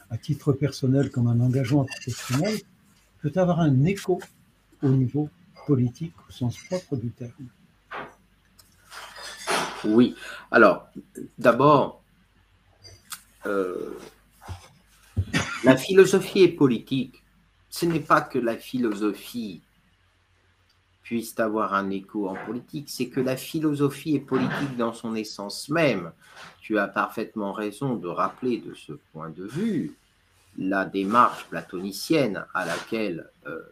à 0.09 0.17
titre 0.17 0.53
personnel 0.53 1.09
comme 1.11 1.27
un 1.27 1.39
engagement 1.39 1.85
professionnel, 1.85 2.59
peut 3.21 3.31
avoir 3.35 3.59
un 3.59 3.83
écho 3.85 4.19
au 4.81 4.89
niveau 4.89 5.29
politique 5.65 6.13
au 6.27 6.31
sens 6.31 6.57
propre 6.57 6.95
du 6.97 7.09
terme? 7.09 7.31
Oui, 9.85 10.15
alors 10.51 10.87
d'abord, 11.37 12.03
euh, 13.45 13.97
la 15.63 15.75
philosophie 15.75 16.43
est 16.43 16.49
politique. 16.49 17.22
Ce 17.73 17.87
n'est 17.87 18.01
pas 18.01 18.21
que 18.21 18.37
la 18.37 18.55
philosophie 18.55 19.63
puisse 21.01 21.39
avoir 21.39 21.73
un 21.73 21.89
écho 21.89 22.29
en 22.29 22.35
politique, 22.45 22.87
c'est 22.87 23.09
que 23.09 23.19
la 23.19 23.35
philosophie 23.35 24.15
est 24.15 24.19
politique 24.19 24.77
dans 24.77 24.93
son 24.93 25.15
essence 25.15 25.69
même. 25.69 26.11
Tu 26.61 26.77
as 26.77 26.87
parfaitement 26.87 27.51
raison 27.51 27.95
de 27.95 28.07
rappeler 28.07 28.59
de 28.59 28.75
ce 28.75 28.93
point 29.11 29.31
de 29.31 29.43
vue 29.43 29.97
la 30.59 30.85
démarche 30.85 31.45
platonicienne 31.45 32.45
à 32.53 32.63
laquelle, 32.63 33.27
euh, 33.47 33.63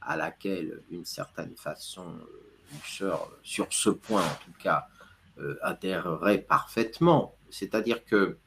à 0.00 0.16
laquelle 0.16 0.82
une 0.90 1.04
certaine 1.04 1.54
façon, 1.54 2.14
euh, 3.02 3.14
sur, 3.42 3.68
ce 3.68 3.90
point 3.90 4.24
en 4.24 4.38
tout 4.46 4.58
cas, 4.58 4.86
euh, 5.38 5.58
adhérerait 5.60 6.38
parfaitement. 6.38 7.34
C'est-à-dire 7.50 8.06
que 8.06 8.38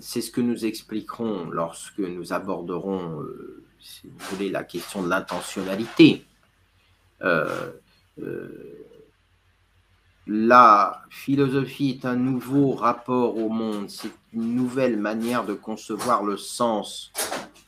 c'est 0.00 0.20
ce 0.20 0.32
que 0.32 0.40
nous 0.40 0.64
expliquerons 0.64 1.48
lorsque 1.48 2.00
nous 2.00 2.32
aborderons, 2.32 3.24
si 3.84 4.08
vous 4.08 4.18
voulez, 4.30 4.50
la 4.50 4.64
question 4.64 5.02
de 5.02 5.08
l'intentionnalité. 5.08 6.24
La 10.26 11.02
philosophie 11.10 11.90
est 11.90 12.06
un 12.06 12.16
nouveau 12.16 12.72
rapport 12.72 13.36
au 13.36 13.50
monde, 13.50 13.90
c'est 13.90 14.10
une 14.32 14.54
nouvelle 14.54 14.96
manière 14.96 15.44
de 15.44 15.52
concevoir 15.52 16.24
le 16.24 16.38
sens 16.38 17.12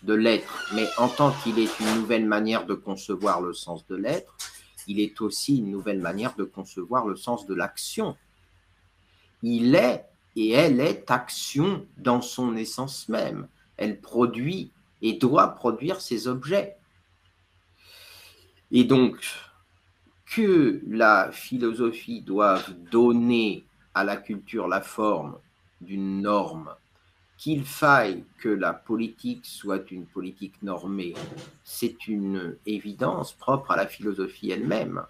de 0.05 0.15
l'être. 0.15 0.71
Mais 0.75 0.89
en 0.97 1.09
tant 1.09 1.33
qu'il 1.33 1.59
est 1.59 1.81
une 1.81 1.95
nouvelle 1.97 2.25
manière 2.25 2.65
de 2.65 2.73
concevoir 2.73 3.43
le 3.43 3.53
sens 3.53 3.87
de 3.89 3.97
l'être, 3.97 4.35
il 4.87 5.01
est 5.01 5.21
aussi 5.21 5.59
une 5.59 5.71
nouvelle 5.71 6.01
manière 6.01 6.35
de 6.35 6.45
concevoir 6.45 7.07
le 7.07 7.17
sens 7.17 7.47
de 7.47 7.55
l'action. 7.55 8.17
Il 9.43 9.75
est 9.75 10.07
et 10.35 10.53
elle 10.53 10.81
est 10.81 11.11
action 11.11 11.87
dans 11.99 12.23
son 12.23 12.57
essence 12.57 13.09
même. 13.11 13.49
Elle 13.77 14.01
produit 14.01 14.71
et 15.03 15.15
doit 15.15 15.49
produire 15.49 16.01
ses 16.01 16.29
objets. 16.29 16.77
Et 18.71 18.85
donc, 18.85 19.19
que 20.27 20.83
la 20.89 21.31
philosophie 21.33 22.21
doive 22.21 22.75
donner 22.91 23.65
à 23.95 24.05
la 24.05 24.17
culture 24.17 24.69
la 24.69 24.81
forme 24.81 25.39
d'une 25.81 26.21
norme, 26.21 26.75
qu'il 27.39 27.65
faille 27.65 28.25
que 28.39 28.49
la 28.49 28.73
politique 28.73 29.45
soit 29.45 29.91
une 29.91 30.07
politique 30.07 30.61
normée, 30.63 31.15
c'est 31.65 32.09
une 32.09 32.57
évidence 32.67 33.33
propre 33.33 33.71
à 33.71 33.77
la 33.77 33.87
philosophie 33.87 34.51
elle-même. 34.51 35.03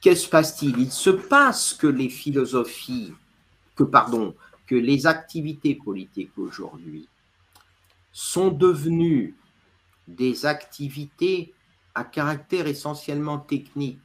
Qu'est-ce 0.00 0.24
se 0.24 0.30
passe-t-il? 0.30 0.78
Il 0.78 0.90
se 0.90 1.10
passe 1.10 1.74
que 1.74 1.86
les 1.86 2.08
philosophies, 2.08 3.12
que 3.76 3.84
pardon, 3.84 4.34
que 4.66 4.74
les 4.74 5.06
activités 5.06 5.74
politiques 5.74 6.36
aujourd'hui 6.36 7.08
sont 8.12 8.50
devenues 8.50 9.36
des 10.06 10.46
activités 10.46 11.54
à 11.94 12.04
caractère 12.04 12.66
essentiellement 12.66 13.38
technique. 13.38 14.00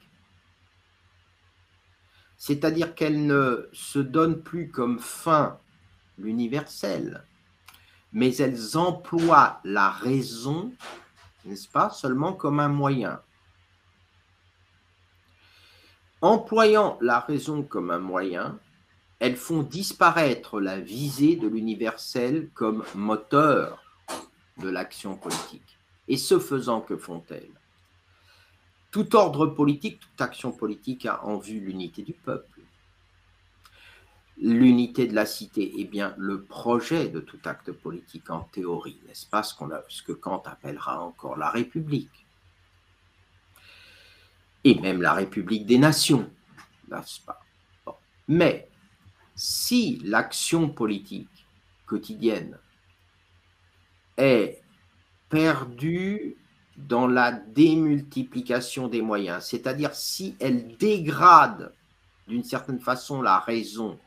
C'est-à-dire 2.37 2.93
qu'elle 2.93 3.25
ne 3.25 3.69
se 3.71 3.99
donne 3.99 4.41
plus 4.41 4.69
comme 4.69 4.99
fin 4.99 5.59
l'universel, 6.17 7.23
mais 8.11 8.35
elles 8.37 8.77
emploient 8.77 9.61
la 9.63 9.89
raison, 9.89 10.73
n'est-ce 11.45 11.69
pas, 11.69 11.89
seulement 11.89 12.33
comme 12.33 12.59
un 12.59 12.69
moyen. 12.69 13.21
Employant 16.21 16.97
la 17.01 17.19
raison 17.19 17.63
comme 17.63 17.91
un 17.91 17.99
moyen, 17.99 18.59
elles 19.19 19.37
font 19.37 19.63
disparaître 19.63 20.59
la 20.59 20.79
visée 20.79 21.35
de 21.35 21.47
l'universel 21.47 22.49
comme 22.53 22.83
moteur 22.95 23.82
de 24.57 24.69
l'action 24.69 25.15
politique. 25.17 25.77
Et 26.07 26.17
ce 26.17 26.39
faisant, 26.39 26.81
que 26.81 26.97
font-elles? 26.97 27.51
Tout 28.91 29.15
ordre 29.15 29.47
politique, 29.47 29.99
toute 29.99 30.21
action 30.21 30.51
politique 30.51 31.05
a 31.05 31.25
en 31.25 31.37
vue 31.37 31.59
l'unité 31.59 32.03
du 32.03 32.13
peuple. 32.13 32.61
L'unité 34.37 35.07
de 35.07 35.15
la 35.15 35.25
cité 35.25 35.79
est 35.79 35.85
bien 35.85 36.13
le 36.17 36.43
projet 36.43 37.07
de 37.07 37.19
tout 37.19 37.39
acte 37.45 37.71
politique 37.71 38.29
en 38.29 38.41
théorie, 38.41 38.99
n'est-ce 39.07 39.25
pas? 39.27 39.43
Ce, 39.43 39.55
qu'on 39.55 39.69
ce 39.89 40.03
que 40.03 40.11
Kant 40.11 40.43
appellera 40.45 41.01
encore 41.01 41.37
la 41.37 41.49
République. 41.49 42.25
Et 44.63 44.75
même 44.75 45.01
la 45.01 45.13
République 45.13 45.65
des 45.65 45.77
nations, 45.77 46.31
n'est-ce 46.89 47.21
pas? 47.21 47.41
Mais 48.27 48.69
si 49.35 49.99
l'action 50.03 50.69
politique 50.69 51.47
quotidienne 51.85 52.57
est 54.17 54.61
perdue 55.29 56.37
dans 56.77 57.07
la 57.07 57.31
démultiplication 57.31 58.87
des 58.87 59.01
moyens, 59.01 59.45
c'est-à-dire 59.45 59.93
si 59.93 60.35
elle 60.39 60.75
dégrade 60.77 61.73
d'une 62.27 62.43
certaine 62.43 62.79
façon 62.79 63.21
la 63.21 63.39
raison 63.39 63.99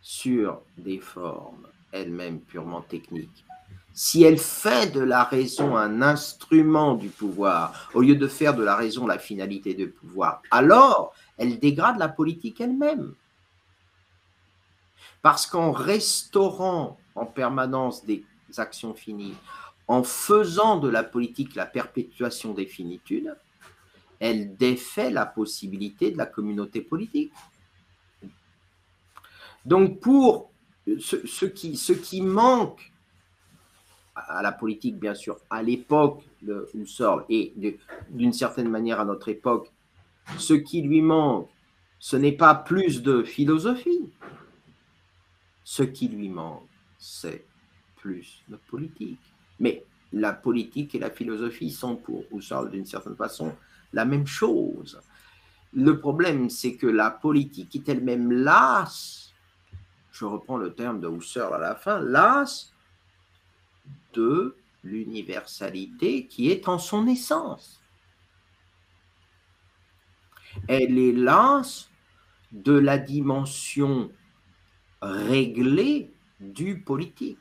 sur 0.00 0.62
des 0.78 0.98
formes 0.98 1.68
elles-mêmes 1.92 2.40
purement 2.40 2.80
techniques, 2.80 3.44
si 3.94 4.24
elle 4.24 4.38
fait 4.38 4.90
de 4.90 5.00
la 5.00 5.22
raison 5.24 5.76
un 5.76 6.00
instrument 6.00 6.94
du 6.94 7.08
pouvoir, 7.08 7.90
au 7.94 8.00
lieu 8.00 8.16
de 8.16 8.26
faire 8.26 8.54
de 8.54 8.62
la 8.62 8.74
raison 8.74 9.06
la 9.06 9.18
finalité 9.18 9.74
du 9.74 9.88
pouvoir, 9.88 10.42
alors 10.50 11.14
elle 11.36 11.58
dégrade 11.58 11.98
la 11.98 12.08
politique 12.08 12.60
elle-même. 12.60 13.14
Parce 15.20 15.46
qu'en 15.46 15.70
restaurant 15.70 16.98
en 17.14 17.26
permanence 17.26 18.04
des 18.04 18.24
actions 18.58 18.94
finies, 18.94 19.34
en 19.88 20.02
faisant 20.02 20.78
de 20.78 20.88
la 20.88 21.04
politique 21.04 21.54
la 21.54 21.66
perpétuation 21.66 22.54
des 22.54 22.66
finitudes, 22.66 23.36
elle 24.20 24.56
défait 24.56 25.10
la 25.10 25.26
possibilité 25.26 26.10
de 26.10 26.18
la 26.18 26.26
communauté 26.26 26.80
politique. 26.80 27.32
Donc 29.64 30.00
pour 30.00 30.50
ce, 30.98 31.46
qui, 31.46 31.72
qui 31.72 32.22
manque 32.22 32.92
à 34.14 34.42
la 34.42 34.52
politique, 34.52 34.98
bien 34.98 35.14
sûr, 35.14 35.38
à 35.50 35.62
l'époque 35.62 36.22
de 36.42 36.68
Husserl 36.74 37.24
et 37.28 37.52
d'une 38.10 38.32
certaine 38.32 38.68
manière 38.68 39.00
à 39.00 39.04
notre 39.04 39.28
époque, 39.28 39.72
ce 40.38 40.54
qui 40.54 40.82
lui 40.82 41.02
manque, 41.02 41.48
ce 41.98 42.16
n'est 42.16 42.32
pas 42.32 42.54
plus 42.54 43.02
de 43.02 43.22
philosophie. 43.22 44.10
Ce 45.64 45.82
qui 45.82 46.08
lui 46.08 46.28
manque, 46.28 46.68
c'est 46.98 47.46
plus 48.02 48.42
de 48.48 48.56
politique. 48.56 49.20
Mais 49.60 49.84
la 50.12 50.32
politique 50.34 50.94
et 50.94 50.98
la 50.98 51.10
philosophie 51.10 51.70
sont 51.70 51.96
pour 51.96 52.24
Husserl 52.32 52.70
d'une 52.70 52.84
certaine 52.84 53.16
façon 53.16 53.56
la 53.94 54.04
même 54.04 54.26
chose. 54.26 55.00
Le 55.72 55.98
problème, 55.98 56.50
c'est 56.50 56.76
que 56.76 56.86
la 56.86 57.10
politique 57.10 57.74
est 57.76 57.88
elle-même 57.88 58.30
lasse, 58.30 59.32
je 60.10 60.26
reprends 60.26 60.58
le 60.58 60.74
terme 60.74 61.00
de 61.00 61.08
Husserl 61.08 61.54
à 61.54 61.58
la 61.58 61.74
fin, 61.74 61.98
lasse 62.00 62.74
de 64.12 64.54
l'universalité 64.84 66.26
qui 66.26 66.50
est 66.50 66.68
en 66.68 66.78
son 66.78 67.06
essence. 67.06 67.80
Elle 70.68 70.98
est 70.98 71.12
lasse 71.12 71.88
de 72.50 72.72
la 72.72 72.98
dimension 72.98 74.10
réglée 75.00 76.12
du 76.40 76.80
politique 76.80 77.38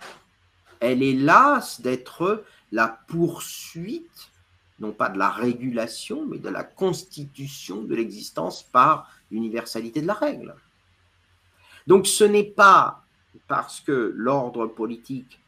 elle 0.82 1.04
est 1.04 1.14
lasse 1.14 1.80
d'être 1.80 2.44
la 2.72 2.88
poursuite, 3.08 4.32
non 4.80 4.92
pas 4.92 5.10
de 5.10 5.20
la 5.20 5.30
régulation, 5.30 6.26
mais 6.26 6.40
de 6.40 6.50
la 6.50 6.64
constitution 6.64 7.84
de 7.84 7.96
l'existence 7.96 8.64
par 8.64 9.10
l'universalité 9.30 10.02
de 10.02 10.08
la 10.08 10.16
règle. 10.16 10.56
Donc 11.88 12.08
ce 12.08 12.24
n'est 12.24 12.44
pas 12.44 13.06
parce 13.48 13.80
que 13.80 14.12
l'ordre 14.16 14.66
politique 14.68 15.40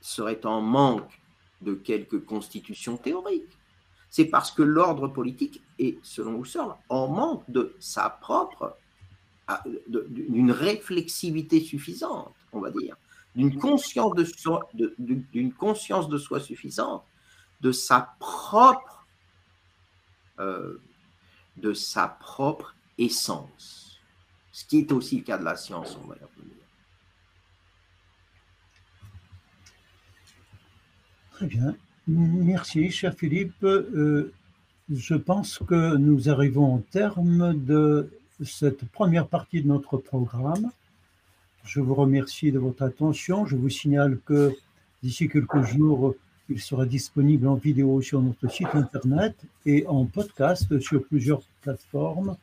serait 0.00 0.46
en 0.46 0.60
manque 0.62 1.20
de 1.60 1.74
quelques 1.74 2.24
constitutions 2.24 2.96
théoriques. 2.96 3.58
C'est 4.08 4.24
parce 4.24 4.50
que 4.50 4.62
l'ordre 4.62 5.08
politique 5.08 5.62
est, 5.78 5.98
selon 6.02 6.40
Husserl, 6.40 6.74
en 6.88 7.08
manque 7.08 7.48
de 7.50 7.74
sa 7.80 8.08
propre, 8.08 8.76
d'une 9.88 10.52
réflexivité 10.52 11.60
suffisante, 11.60 12.34
on 12.52 12.60
va 12.60 12.70
dire, 12.70 12.96
d'une 13.36 13.58
conscience 13.58 14.14
de 14.14 14.24
soi, 14.24 14.68
d'une 14.74 15.52
conscience 15.52 16.08
de 16.08 16.18
soi 16.18 16.40
suffisante, 16.40 17.04
de 17.60 17.72
sa 17.72 18.14
propre, 18.18 19.06
euh, 20.38 20.80
de 21.56 21.72
sa 21.72 22.08
propre 22.08 22.74
essence. 22.98 24.00
Ce 24.52 24.64
qui 24.64 24.78
est 24.78 24.92
aussi 24.92 25.18
le 25.18 25.22
cas 25.22 25.38
de 25.38 25.44
la 25.44 25.56
science, 25.56 25.96
on 26.02 26.06
va 26.06 26.14
revenir. 26.14 26.56
Très 31.32 31.46
bien. 31.46 31.76
Merci, 32.06 32.90
cher 32.90 33.14
Philippe. 33.14 33.62
Euh, 33.62 34.32
je 34.90 35.14
pense 35.14 35.58
que 35.58 35.96
nous 35.96 36.28
arrivons 36.28 36.74
au 36.76 36.80
terme 36.80 37.54
de 37.64 38.10
cette 38.44 38.84
première 38.86 39.28
partie 39.28 39.62
de 39.62 39.68
notre 39.68 39.96
programme. 39.96 40.70
Je 41.64 41.80
vous 41.80 41.94
remercie 41.94 42.52
de 42.52 42.58
votre 42.58 42.82
attention. 42.82 43.46
Je 43.46 43.56
vous 43.56 43.68
signale 43.68 44.18
que 44.24 44.54
d'ici 45.02 45.28
quelques 45.28 45.62
jours, 45.62 46.14
il 46.48 46.60
sera 46.60 46.86
disponible 46.86 47.46
en 47.46 47.54
vidéo 47.54 48.00
sur 48.02 48.20
notre 48.20 48.50
site 48.50 48.74
internet 48.74 49.34
et 49.66 49.86
en 49.86 50.04
podcast 50.04 50.80
sur 50.80 51.04
plusieurs 51.04 51.42
plateformes 51.62 52.36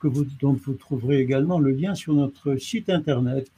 que 0.00 0.08
dont 0.40 0.54
vous 0.54 0.74
trouverez 0.74 1.20
également 1.20 1.58
le 1.58 1.72
lien 1.72 1.94
sur 1.94 2.14
notre 2.14 2.56
site 2.56 2.90
internet. 2.90 3.50